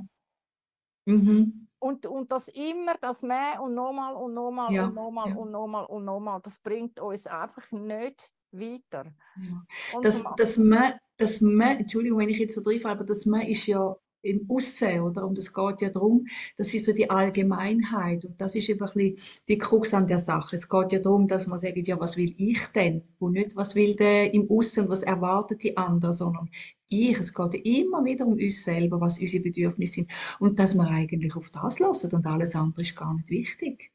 [1.05, 5.51] Mhm, Und, und das immer, das mehr und nochmal und nochmal Ja, und nochmal und
[5.51, 9.13] nochmal und nochmal, das bringt uns einfach nicht weiter.
[10.01, 13.67] Das, das man, das man, Entschuldigung, wenn ich jetzt so reinfalle, aber das man ist
[13.67, 15.25] ja im Aussehen, oder?
[15.27, 18.25] Und es geht ja darum, das ist so die Allgemeinheit.
[18.25, 19.15] Und das ist eben ein
[19.47, 20.55] die Krux an der Sache.
[20.55, 23.03] Es geht ja darum, dass man sagt, ja, was will ich denn?
[23.19, 26.49] Und nicht, was will der im Aussen, was erwartet die anderen, sondern
[26.87, 27.17] ich.
[27.19, 30.11] Es geht immer wieder um uns selber, was unsere Bedürfnisse sind.
[30.39, 33.91] Und dass wir eigentlich auf das hören und alles andere ist gar nicht wichtig.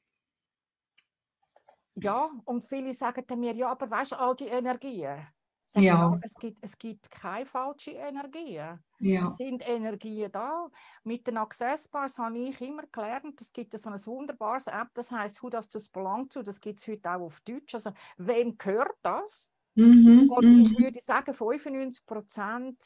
[1.96, 5.26] ja, und viele sagen mir, ja, aber weißt du, all die Energien.
[5.68, 6.12] Sag ich, Ja.
[6.12, 8.78] ja, es, gibt, es gibt keine falschen Energien.
[9.00, 10.68] Ja, Es sind Energien da.
[11.02, 15.10] Mit den Access Bars habe ich immer gelernt, es gibt so ein wunderbares App, das
[15.10, 16.42] heißt Who Does This Belong To?
[16.44, 17.74] Das gibt es heute auch auf Deutsch.
[17.74, 19.52] Also, wem gehört das?
[19.74, 20.84] mhm, Und ich mhm.
[20.84, 22.80] würde sagen, 95 Prozent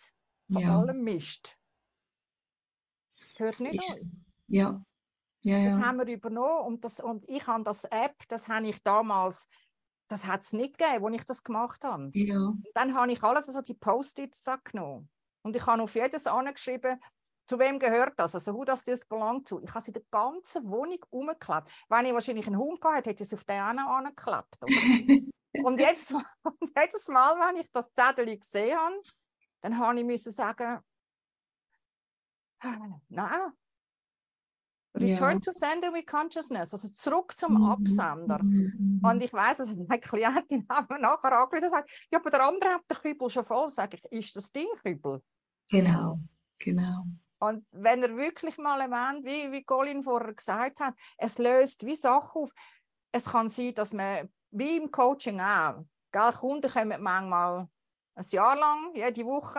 [0.50, 1.58] von Ja, allem Mist
[3.36, 4.26] gehört nicht Ist- uns.
[4.48, 4.82] ja,
[5.42, 8.82] ja, Das haben wir übernommen und, das, und ich habe das App, das habe ich
[8.82, 9.46] damals,
[10.10, 12.10] das hat es nicht gegeben, als ich das gemacht habe.
[12.14, 15.08] Ja, Und dann habe ich alles, also die Post-its genommen.
[15.42, 17.00] Und ich habe auf jedes angeschrieben,
[17.48, 18.34] zu wem gehört das?
[18.34, 19.60] Also, who does this belong to?
[19.60, 21.68] Ich habe es in der ganzen Wohnung umgeklebt.
[21.88, 24.56] Wenn ich wahrscheinlich einen Hund gehabt hätte, hätte ich es auf den noch angeklebt.
[25.64, 29.02] Und, jedes Mal, und jedes Mal, wenn ich das Zettel gesehen habe,
[29.62, 30.78] dann habe ich müssen sagen,
[33.08, 33.52] nein,
[34.94, 35.40] return Ja.
[35.40, 38.40] to sender with consciousness, also zurück zum Mhm, Absender.
[38.42, 42.30] mhm, Und ich weiß, dass meine Klientin hat mir nachher angerufen und sagt, ja, aber
[42.30, 43.68] der andere hat den Kübel schon voll.
[43.68, 45.22] Sag ich, ist das dein Kübel?
[45.70, 46.20] Genau,
[46.58, 47.06] genau.
[47.38, 51.96] Und wenn er wirklich mal erwähnt, wie, wie Colin vorher gesagt hat, es löst wie
[51.96, 52.50] Sachen auf.
[53.12, 57.68] Es kann sein, dass man, wie im Coaching auch, gell, Kunden kommen manchmal
[58.14, 59.58] ein Jahr lang, jede Woche.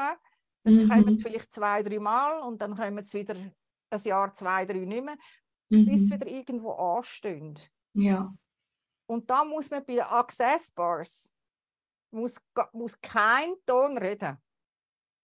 [0.64, 0.88] Dann Mhm.
[0.88, 3.36] kommen sie vielleicht zwei, drei Mal und dann kommen sie wieder
[3.92, 5.18] ein Jahr, zwei, drei nicht mehr,
[5.70, 6.22] bis sie Mhm.
[6.22, 7.56] wieder irgendwo anstehen.
[7.94, 8.34] Ja,
[9.08, 11.34] Und da muss man bei den Access Bars
[12.12, 12.42] muss,
[12.74, 14.38] muss kein Ton reden.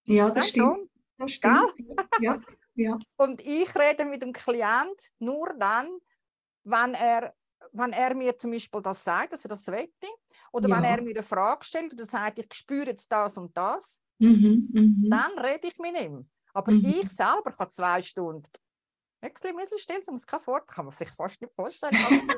[0.05, 0.75] ja, das stimmt.
[0.75, 0.89] Ton.
[1.17, 1.73] Das stimmt.
[2.21, 2.41] Ja,
[2.75, 5.89] ja, Und ich rede mit dem Klient nur dann,
[6.63, 7.33] wenn er,
[7.71, 10.07] wenn er mir zum Beispiel das sagt, dass er das wette,
[10.51, 10.89] oder wenn Ja.
[10.91, 15.07] er mir eine Frage stellt oder sagt, ich spüre jetzt das und das, mhm, mhm.
[15.09, 16.29] dann rede ich mit ihm.
[16.57, 16.85] Aber Mhm.
[17.03, 18.43] ich selber kann zwei Stunden
[19.21, 21.93] Müsli, Müsli, still, so muss kein Wort, kann man sich fast nicht vorstellen.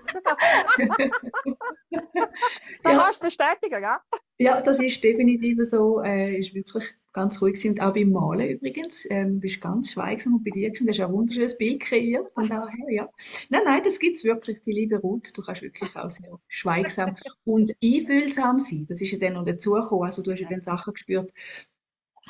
[2.84, 2.98] da Ja.
[2.98, 3.98] kannst du bestätigen, gell?
[4.38, 6.02] Ja, das ist definitiv so.
[6.02, 7.72] Äh, ist wirklich ganz ruhig gewesen.
[7.72, 9.06] Und auch beim Malen übrigens.
[9.10, 10.86] Ähm, bist ganz schweigsam und bei dir gewesen.
[10.88, 12.32] Du hast ein wunderschönes Bild kreiert.
[12.34, 13.10] Von daher, ja.
[13.50, 15.38] Nein, nein, das gibt es wirklich, die liebe Ruth.
[15.38, 18.86] Du kannst wirklich auch sehr schweigsam und einfühlsam sein.
[18.88, 20.06] Das ist ja dann noch dazugekommen.
[20.06, 21.34] Also du hast ja dann Sachen gespürt,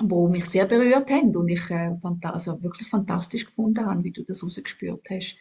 [0.01, 4.23] wo mich sehr berührt haben und ich äh, also wirklich fantastisch gefunden habe, wie du
[4.23, 5.37] das rausgespürt hast.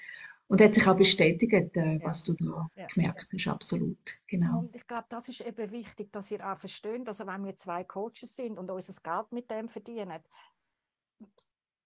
[0.50, 2.86] Und hat sich auch bestätigt, äh, was du da Ja.
[2.86, 3.98] gemerkt hast, absolut.
[4.26, 4.60] Genau.
[4.60, 7.84] Und ich glaube, das ist eben wichtig, dass ihr auch versteht, dass wenn wir zwei
[7.84, 10.20] Coaches sind und unser Geld mit dem verdienen,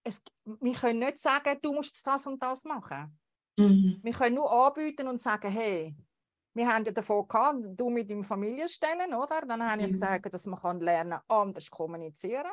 [0.05, 3.19] es, wir können nicht sagen, du musst das und das machen.
[3.57, 3.99] Mhm.
[4.03, 5.97] Wir können nur anbieten und sagen, hey,
[6.55, 9.43] wir haben ja davon gehabt, du mit deinem Familienstellen, oder?
[9.43, 9.93] Dann habe ich Mhm.
[9.93, 12.51] gesagt, dass man kann lernen anders kommunizieren.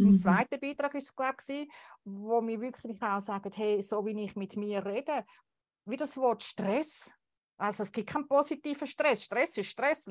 [0.00, 0.16] Mein Mhm.
[0.16, 1.70] zweiter Beitrag war es, glaube ich,
[2.04, 5.24] wo wir wirklich auch sagen, hey, so wie ich mit mir rede,
[5.86, 7.14] wie das Wort Stress.
[7.58, 9.24] Also es gibt keinen positiven Stress.
[9.24, 10.06] Stress ist Stress.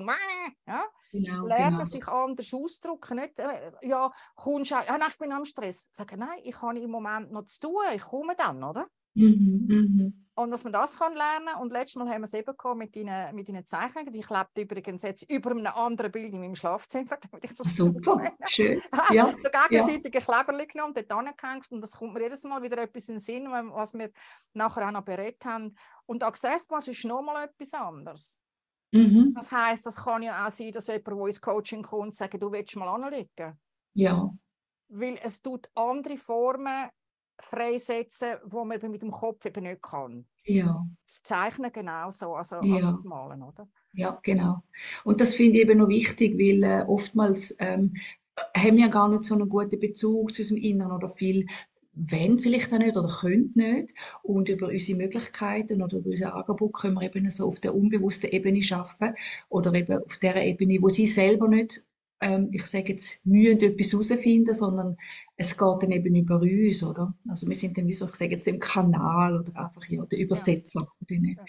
[0.68, 0.84] Ja?
[1.12, 1.86] Genau, Lernen, genau.
[1.86, 3.18] sich anders ausdrücken.
[3.20, 5.90] Nicht, äh, ja, kommst du, ja, nein, ich bin am Stress.
[5.94, 8.88] Sagen, nein, ich habe im Moment noch zu tun, ich komme dann, oder?
[9.18, 10.28] Mhm, mhm.
[10.36, 13.36] Und dass man das kann lernen und letztes Mal haben wir es eben mit deinen,
[13.36, 14.14] mit deinen Zeichnungen.
[14.14, 18.32] Ich lebe übrigens jetzt über einem anderen Bild in meinem Schlafzimmer, damit ich das Super,
[18.48, 18.80] schön.
[18.94, 19.16] habe.
[19.16, 23.10] Ja, so gegenseitige Kleberli genommen, dort angehängt und das kommt mir jedes Mal wieder etwas
[23.10, 24.12] in den Sinn, was wir
[24.54, 25.76] nachher auch noch berät haben.
[26.06, 28.40] Und Accessbars ist nochmal etwas anderes.
[28.92, 29.34] mhm.
[29.34, 32.52] Das heisst, das kann ja auch sein, dass jemand, der ins Coaching kommt, sagt, du
[32.52, 33.60] willst mal anlegen.
[33.96, 34.30] ja,
[34.90, 36.90] Weil es tut andere Formen
[37.40, 40.28] freisetzen, wo man mit dem Kopf eben nicht kann.
[40.46, 42.76] ja, Das Zeichnen genauso, also Ja.
[42.76, 43.68] als das Malen, oder?
[43.94, 44.64] ja, genau.
[45.04, 47.96] Und das finde ich eben noch wichtig, weil äh, oftmals ähm,
[48.56, 51.48] haben wir gar nicht so einen guten Bezug zu unserem Inneren oder viel
[52.00, 53.94] wenn vielleicht auch nicht oder können nicht.
[54.24, 58.30] Und über unsere Möglichkeiten oder über unser Angebot können wir eben so auf der unbewussten
[58.32, 59.16] Ebene schaffen
[59.50, 61.87] oder eben auf der Ebene, wo sie selber nicht,
[62.22, 64.98] ähm, ich sage jetzt, mühen etwas herausfinden, sondern
[65.36, 67.16] es geht dann eben über uns, oder?
[67.28, 70.20] Also wir sind dann wie so, ich sage jetzt, im Kanal oder einfach ja, der
[70.20, 71.44] Übersetzer von diesen Ja.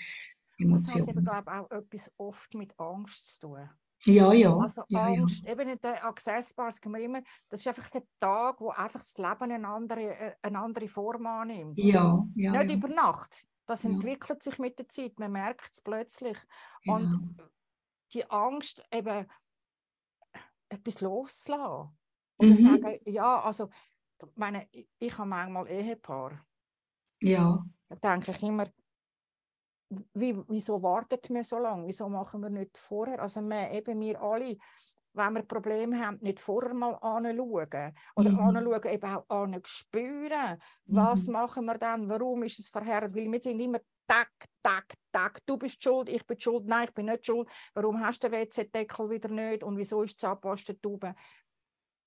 [0.61, 1.25] Und das hat eben, Emotionen.
[1.25, 3.71] glaube ich, auch etwas oft mit Angst zu tun.
[4.05, 5.15] Ja, ja, Also ja, ja.
[5.15, 9.01] Angst, eben in der Accessbars sagen wir immer, das ist einfach der Tag, wo einfach
[9.01, 11.79] das Leben eine andere, äh, eine andere Form annimmt.
[11.79, 13.47] Ja, ja, Nicht ja, über Nacht.
[13.67, 13.91] Das Ja.
[13.91, 16.39] entwickelt sich mit der Zeit, man merkt es plötzlich.
[16.85, 16.97] genau.
[16.97, 17.37] Und
[18.13, 19.27] die Angst, eben
[20.69, 21.99] etwas loszulassen.
[22.41, 22.49] Mhm.
[22.51, 23.69] Oder sagen, ja, also,
[24.23, 26.47] ich meine, ich, ich habe manchmal Ehepaar.
[27.21, 28.67] Ja, Da denke ich immer,
[30.15, 31.87] wie, wieso wartet man so lange?
[31.87, 33.21] Wieso machen wir nicht vorher?
[33.21, 34.57] Also wir, eben wir alle,
[35.15, 37.95] wenn wir Probleme haben, nicht vorher mal anschauen.
[38.17, 38.39] Oder Mhm.
[38.39, 40.59] anschauen, eben auch anspüren.
[40.87, 41.33] Was Mhm.
[41.33, 42.09] machen wir dann?
[42.09, 43.15] Warum ist es verheert?
[43.15, 45.41] Weil wir sind immer tack, tack, tack.
[45.47, 47.49] Du bist schuld, ich bin schuld, nein, ich bin nicht schuld.
[47.75, 49.63] Warum hast du den WC-Deckel wieder nicht?
[49.63, 51.15] Und wieso ist die Zahnpastentube?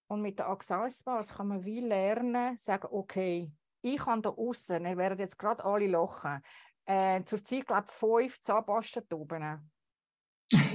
[0.07, 3.49] Und mit den Accessbars kann man wie lernen, sagen, okay,
[3.81, 6.41] ich kann da außen, ihr werdet jetzt gerade alle lachen,
[6.85, 9.71] äh, zurzeit glaube ich fünf Zahnpastentuben.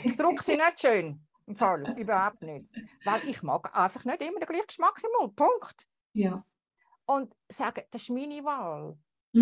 [0.05, 2.67] Ich drucke sie nicht schön, im Fall, überhaupt nicht.
[3.05, 5.87] Weil ich mag einfach nicht immer den gleichen Geschmack im Mund, Punkt.
[6.13, 6.45] ja.
[7.09, 8.99] Und sagen, das ist meine Wahl.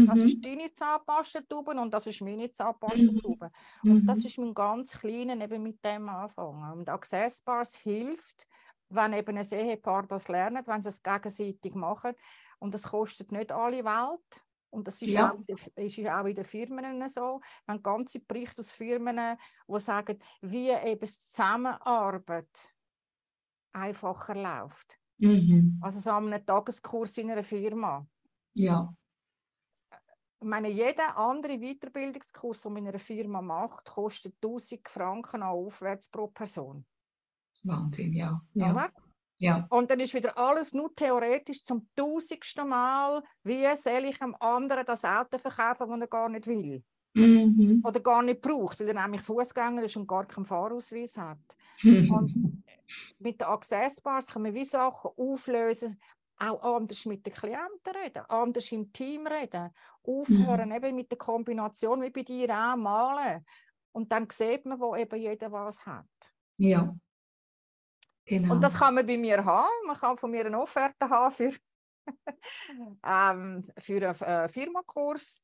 [0.06, 0.24] Das Mhm.
[0.26, 3.50] ist deine Zahnpastentube und das ist meine Zahnpastentube.
[3.82, 4.06] Mhm.
[4.06, 6.72] Das ist mein ganz Kleinen eben mit dem anfangen.
[6.78, 8.46] Und Accessbars hilft,
[8.88, 12.14] wenn eben ein Ehepaar das lernt, wenn sie es gegenseitig machen.
[12.58, 14.42] Und das kostet nicht alle Welt.
[14.70, 15.30] Und das ist, Ja.
[15.30, 17.40] auch, in den- ist auch in den Firmen so.
[17.68, 22.74] Haben ganze Berichte aus Firmen, die sagen, wie eben die Zusammenarbeit
[23.72, 24.98] einfacher läuft.
[25.18, 25.78] Mhm.
[25.80, 28.06] Also so an einem Tageskurs in einer Firma.
[28.54, 28.92] Ja,
[30.44, 35.48] Ich meine, jeder andere Weiterbildungskurs, den man in einer Firma macht, kostet 1000 Franken an
[35.48, 36.84] aufwärts pro Person.
[37.62, 38.42] Wahnsinn, ja.
[38.52, 38.90] Ja, Oder?
[39.38, 39.66] ja.
[39.70, 44.84] Und dann ist wieder alles nur theoretisch zum tausendsten Mal, wie soll ich einem anderen
[44.84, 47.80] das Auto verkaufen, das er gar nicht will Mhm.
[47.82, 51.38] oder gar nicht braucht, weil er nämlich Fußgänger ist und gar keinen Fahrausweis hat.
[53.18, 55.98] Mit den Accessbars kann man wie Sachen auflösen,
[56.38, 59.70] auch anders mit den Klienten reden, anders im Team reden,
[60.02, 63.44] aufhören eben mit der Kombination wie bei dir auch malen.
[63.92, 66.06] Und dann sieht man, wo eben jeder was hat.
[66.56, 66.94] Ja,
[68.24, 68.54] genau.
[68.54, 69.86] Und das kann man bei mir haben.
[69.86, 71.52] Man kann von mir eine Offerte haben für,
[73.04, 75.42] ähm, für einen äh, Firmakurs.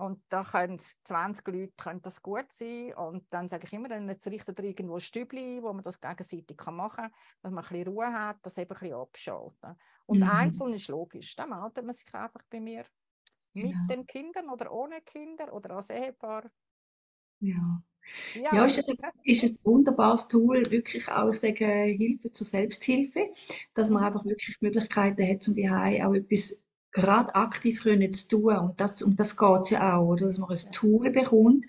[0.00, 2.94] Und da können 20 Leute können das gut sein.
[2.94, 6.00] Und dann sage ich immer, dann jetzt richtet ihr irgendwo ein Stübli wo man das
[6.00, 9.76] gegenseitig kann machen kann, dass man ein bisschen Ruhe hat, das eben ein bisschen abschalten.
[10.06, 10.30] Und Mhm.
[10.30, 12.86] einzeln ist logisch, dann meldet man sich einfach bei mir.
[13.52, 13.68] Genau.
[13.68, 16.50] Mit den Kindern oder ohne Kinder oder als Ehepaar.
[17.40, 17.82] Ja.
[18.34, 18.88] Ja, ja ist, es,
[19.42, 23.30] ist ein wunderbares Tool, wirklich auch sagen, Hilfe zur Selbsthilfe,
[23.74, 24.06] dass man mhm.
[24.06, 26.56] einfach wirklich Möglichkeiten hat, um die auch etwas
[26.92, 28.56] gerade aktiv können zu tun.
[28.56, 30.26] Und das, um das geht ja auch, oder?
[30.26, 31.66] dass man ein Tool bekommt,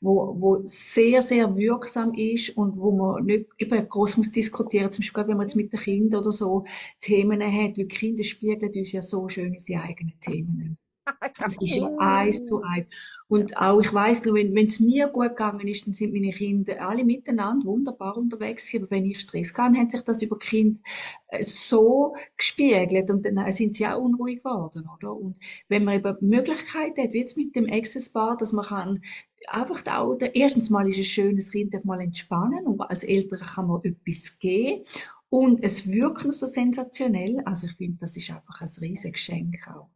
[0.00, 5.02] wo, wo sehr, sehr wirksam ist und wo man nicht eben groß muss diskutieren, zum
[5.02, 6.64] Beispiel wenn man jetzt mit den Kindern oder so
[7.00, 10.78] Themen hat, weil Kinder spiegeln uns ja so schön unsere eigenen Themen.
[11.38, 12.86] Das ist ja eins zu eins.
[13.28, 16.86] Und auch, ich weiß nur, wenn es mir gut gegangen ist, dann sind meine Kinder
[16.86, 18.70] alle miteinander wunderbar unterwegs.
[18.74, 20.80] Aber wenn ich Stress hatte, hat sich das über Kind
[21.28, 25.14] äh, so gespiegelt und dann äh, sind sie auch unruhig geworden, oder?
[25.16, 25.38] Und
[25.68, 29.02] wenn man eben Möglichkeiten hat, wie jetzt mit dem Access Bar, dass man kann
[29.48, 33.40] einfach auch, erstens mal ist es schön, das Kind darf mal entspannen und als Eltern
[33.40, 34.84] kann man etwas geben
[35.30, 37.40] und es wirkt noch so sensationell.
[37.46, 39.88] Also ich finde, das ist einfach ein riesiges Geschenk auch.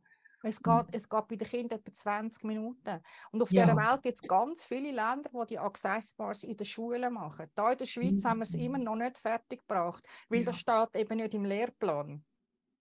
[0.43, 0.93] Es geht, mhm.
[0.93, 3.01] es geht bei den Kindern etwa 20 Minuten.
[3.33, 3.65] Und auf ja.
[3.65, 7.51] dieser Welt gibt es ganz viele Länder, die die Access Bars in den Schulen machen.
[7.55, 8.29] Hier in der Schweiz mhm.
[8.29, 10.47] haben wir es immer noch nicht fertig gebracht, weil ja.
[10.47, 12.25] das steht eben nicht im Lehrplan.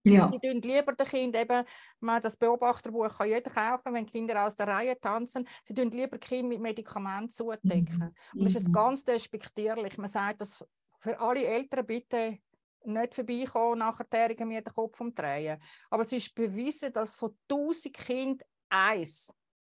[0.05, 0.27] Ja.
[0.27, 1.65] Die tun lieber den Kindern eben,
[1.99, 6.19] man das Beobachterbuch kann jeder kaufen, wenn Kinder aus der Reihe tanzen, sie tun lieber
[6.19, 8.13] Kinder mit Medikamenten zudecken.
[8.33, 8.39] Mhm.
[8.39, 8.73] Und das ist mhm.
[8.73, 9.97] ganz despektierlich.
[9.97, 10.63] Man sagt, dass
[10.99, 12.37] für alle Eltern bitte
[12.86, 15.62] nicht vorbeikommen, nachher mir den Kopf umdrehen.
[15.89, 19.34] Aber es ist bewiesen, dass von 1000 Kindern eins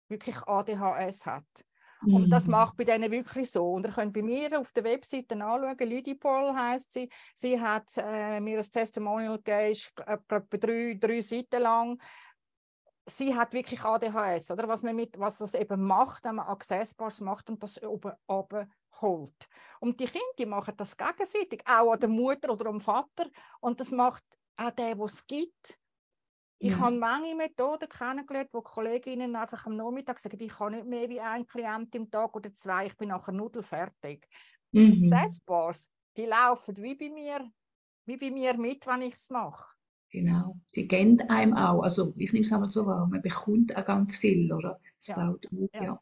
[0.09, 1.44] wirklich ADHS hat.
[2.03, 2.14] Mhm.
[2.14, 2.53] Und das mhm.
[2.53, 3.73] macht bei denen wirklich so.
[3.73, 7.09] Und ihr könnt bei mir auf der Webseite anschauen, Lydipol heißt sie.
[7.35, 12.01] Sie hat äh, mir ein Testimonial gegeben, etwa drei, drei Seiten lang.
[13.07, 14.68] Sie hat wirklich ADHS, oder?
[14.68, 18.70] Was, man mit, was das eben macht, wenn man Accessbars macht und das oben, oben
[19.00, 19.48] holt.
[19.81, 23.31] Und die Kinder die machen das gegenseitig, auch an der Mutter oder am Vater.
[23.61, 24.24] Und das macht
[24.57, 25.79] auch der, der es gibt.
[26.62, 26.79] Ich ja.
[26.79, 31.20] habe manche Methoden kennengelernt, wo Kolleginnen einfach am Nachmittag sagen, ich kann nicht mehr wie
[31.20, 34.26] ein Klient im Tag oder zwei, ich bin nachher nudelfertig.
[34.72, 35.03] Mhm.
[35.03, 37.50] Sessbars, die laufen wie bei mir,
[38.05, 39.74] wie bei mir mit, wenn ich es mache.
[40.11, 41.83] Genau, die gehen einem auch.
[41.83, 44.79] Also ich nehme es einmal so wahr, man bekommt auch ganz viel, oder?
[44.96, 45.14] Das ja.
[45.14, 45.83] baut auf, ja.
[45.83, 46.00] ja.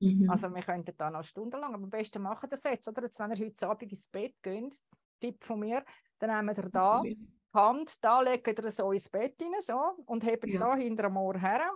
[0.00, 0.30] Mhm.
[0.30, 3.02] Also wir könnten da noch stundenlang, aber am besten machen das jetzt, oder?
[3.02, 4.80] Jetzt, wenn ihr heute Abend ins Bett geht,
[5.20, 5.84] Tipp von mir,
[6.18, 7.18] dann nehmen wir da die
[7.52, 10.60] Hand, da legt ihr so ins Bett rein, so, und hebt es ja.
[10.60, 11.68] da hinter dem Ohr her.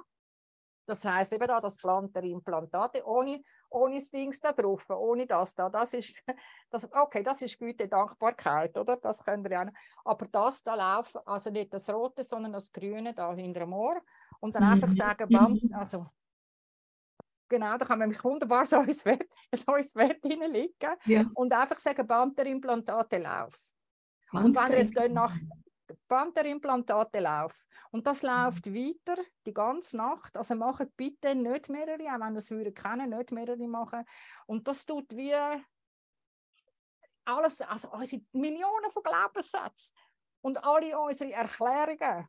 [0.87, 5.69] Das heißt eben da das Planterimplantate ohne, ohne das Dings da drauf, ohne das da.
[5.69, 6.21] Das ist,
[6.71, 8.97] das, okay, das ist gute Dankbarkeit, oder?
[8.97, 9.67] Das könnt ihr auch.
[10.05, 14.01] Aber das da laufen, also nicht das Rote, sondern das Grüne da hinter dem Ohr.
[14.41, 14.71] Und dann mhm.
[14.71, 15.73] einfach sagen, bam, mhm.
[15.73, 16.05] also
[17.53, 21.27] Genau, da kann man mich wunderbar so ins Bett, so ins Bett hineinlegen ja.
[21.35, 23.55] und einfach sagen, Banderimplantate lauf.
[24.33, 25.37] Und wenn ihr jetzt geht nach
[26.09, 32.21] Banderimplantate lauf und das läuft weiter die ganze Nacht, also macht bitte nicht mehrere, auch
[32.21, 34.07] wenn ihr es würden kennen, nicht mehrere machen.
[34.47, 35.35] Und das tut wie
[37.27, 39.95] alles, also unsere Millionen von Glaubenssätzen
[40.41, 42.27] und alle unsere Erklärungen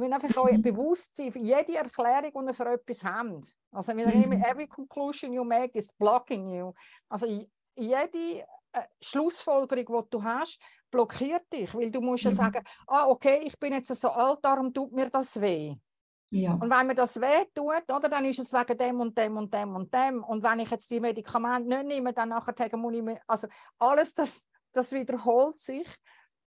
[0.00, 3.56] wir müssen einfach euch bewusst sein, jede Erklärung, die ihr für etwas habt.
[3.72, 6.72] Also wir sagen immer, every conclusion you make is blocking you.
[7.08, 7.26] Also
[7.76, 10.60] jede äh, Schlussfolgerung, die du hast,
[10.90, 14.72] blockiert dich, weil du musst ja sagen, ah, okay, ich bin jetzt so alt, darum
[14.72, 15.76] tut mir das weh.
[16.30, 16.52] Ja.
[16.54, 19.52] Und wenn mir das weh tut, oder, dann ist es wegen dem und dem und
[19.52, 20.22] dem und dem.
[20.22, 24.14] Und wenn ich jetzt die Medikamente nicht nehme, dann nachher muss ich mir, also alles
[24.14, 25.88] das, das wiederholt sich.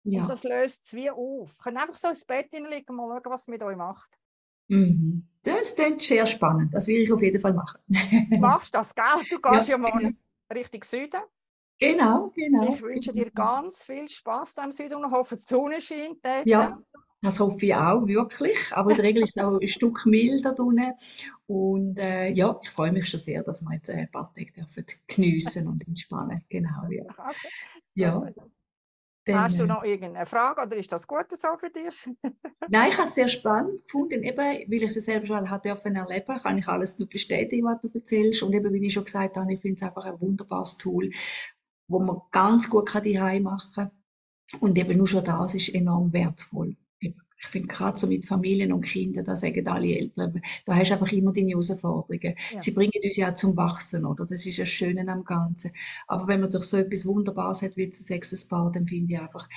[0.04, 0.22] Ja.
[0.22, 1.58] Und das löst es wie auf.
[1.58, 4.18] Kann einfach so ins Bett hineinlegen und mal schauen, was es mit euch macht.
[4.68, 5.26] Mhm.
[5.42, 6.74] Das ist sehr spannend.
[6.74, 7.80] Das will ich auf jeden Fall machen.
[7.88, 9.04] du machst das, gell?
[9.30, 10.12] Du gehst ja, ja mal genau.
[10.52, 11.20] Richtung Süden.
[11.78, 12.72] Genau, genau.
[12.72, 16.44] Ich wünsche dir ganz viel Spaß im Süden und hoffe, die Sonne scheint dort.
[16.44, 16.82] Ja,
[17.20, 18.58] das hoffe ich auch, wirklich.
[18.72, 20.92] Aber in der Regel ist es auch ein Stück milder unten.
[21.46, 24.84] Und äh, ja, ich freue mich schon sehr, dass wir jetzt ein paar Tage dürfen
[25.06, 26.44] geniessen und entspannen.
[26.48, 27.04] Genau, ja.
[27.94, 28.22] ja.
[29.28, 32.08] Dann, Hast du noch irgendeine Frage oder ist das gut so für dich?
[32.68, 35.96] Nein, ich habe es sehr spannend gefunden, eben, weil ich es selber schon hat dürfen
[35.96, 38.42] erleben, kann ich alles nur bestätigen, was du erzählst.
[38.42, 41.11] Und eben, wie ich schon gesagt habe, ich finde es einfach ein wunderbares Tool,
[41.88, 43.90] wo man ganz gut kann machen kann.
[44.61, 46.76] Und eben nur schon das ist enorm wertvoll
[47.41, 50.95] ich finde gerade so mit Familien und Kindern, da sagen alle Eltern, da hast du
[50.95, 52.34] einfach immer deine Herausforderungen.
[52.53, 52.59] Ja.
[52.59, 54.26] Sie bringen uns ja zum Wachsen, oder?
[54.26, 55.70] Das ist das Schöne am Ganzen.
[56.09, 59.20] Aber wenn man doch so etwas Wunderbares hat wie ein sechstes Paar, dann finde ich
[59.20, 59.49] einfach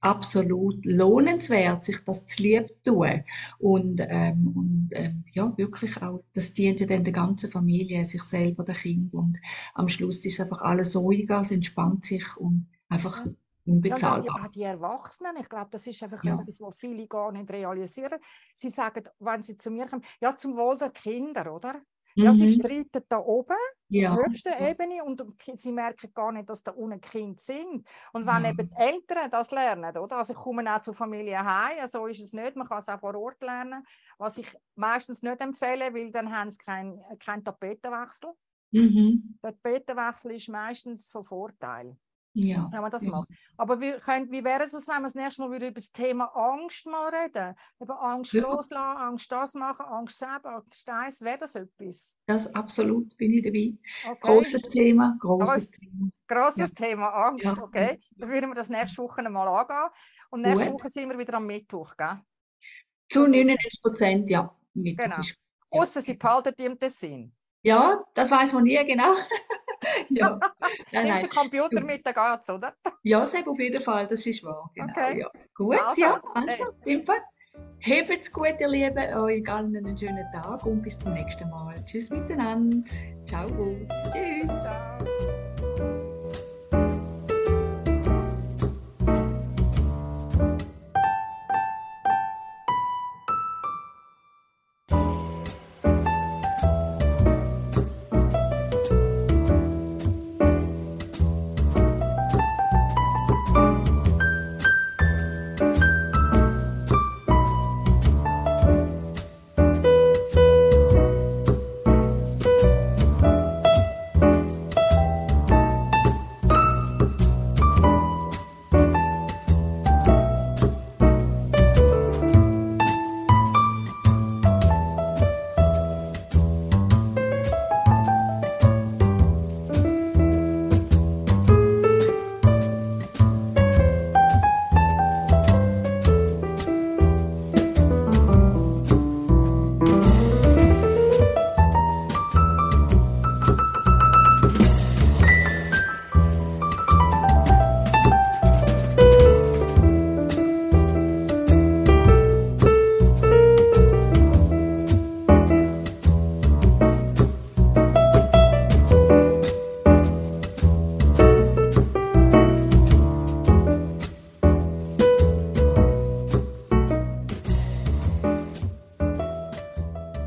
[0.00, 3.22] absolut lohnenswert, sich das zu lieb tun.
[3.58, 8.24] Und, ähm, und ähm, ja, wirklich auch, das dient ja dann der ganzen Familie, sich
[8.24, 9.14] selber, der Kind.
[9.14, 9.38] Und
[9.74, 13.24] am Schluss ist einfach alles ruhiger, es entspannt sich und einfach
[13.66, 14.34] unbezahlbar.
[14.36, 16.38] Ja, auch die Erwachsenen, ich glaube, das ist einfach Ja.
[16.38, 18.20] etwas, was viele gar nicht realisieren.
[18.54, 21.82] Sie sagen, wenn sie zu mir kommen, ja, zum Wohl der Kinder, oder?
[22.18, 22.48] Ja, sie Mhm.
[22.48, 23.56] streiten da oben
[23.88, 24.10] Ja.
[24.10, 24.70] auf höchster ja.
[24.70, 25.22] Ebene und
[25.54, 27.86] sie merken gar nicht, dass da unten Kinder sind.
[28.12, 28.50] Und wenn Ja.
[28.50, 30.16] eben die Eltern das lernen, oder?
[30.18, 33.00] Also ich komme auch zur Familie heim, so ist es nicht, man kann es auch
[33.00, 33.84] vor Ort lernen,
[34.18, 38.30] was ich meistens nicht empfehle, weil dann haben sie keinen kein Tapetenwechsel.
[38.72, 39.40] Mhm.
[39.44, 41.96] Der Tapetenwechsel ist meistens von Vorteil,
[42.32, 42.68] Ja.
[42.70, 43.10] wenn man das Ja.
[43.10, 43.28] macht.
[43.56, 46.26] Aber wie, könnt, wie wäre es, wenn wir das nächste Mal wieder über das Thema
[46.34, 47.54] Angst mal reden?
[47.80, 48.42] Über Angst Ja.
[48.42, 52.16] loslassen, Angst das machen, Angst selber, Angst das, wäre das etwas?
[52.26, 53.74] Das absolut bin ich dabei.
[54.12, 54.20] Okay.
[54.20, 56.10] Großes Thema, großes Thema.
[56.28, 57.58] Grosses Thema Angst, Ja.
[57.60, 58.00] okay.
[58.16, 59.90] Dann würden wir das nächste Woche mal angehen.
[60.30, 60.80] Und nächste Gut.
[60.80, 62.20] Woche sind wir wieder am Mittwoch, gell?
[63.08, 64.54] Zu Das- 99 Prozent, ja.
[64.74, 65.16] Mittwoch Genau.
[65.16, 65.80] Ja.
[65.80, 67.34] Ausser sie behalten die im Tessin.
[67.62, 69.12] Ja, das weiß man nie genau.
[70.10, 70.38] ja.
[70.92, 72.74] Nein, Nimmst den Computer Du- mit, dann geht's, oder?
[73.02, 74.70] Ja, Seb, auf jeden Fall, das ist wahr.
[74.74, 75.20] Genau, Okay.
[75.20, 75.30] ja.
[75.54, 76.84] Gut, Also, ja, also, äh.
[76.84, 77.20] dem Fall.
[77.82, 81.74] Habt's gut, ihr Lieben, euch allen einen schönen Tag und bis zum nächsten Mal.
[81.84, 82.78] Tschüss miteinander.
[83.26, 83.46] Ciao.
[84.12, 84.48] Tschüss.
[84.48, 85.29] Ciao.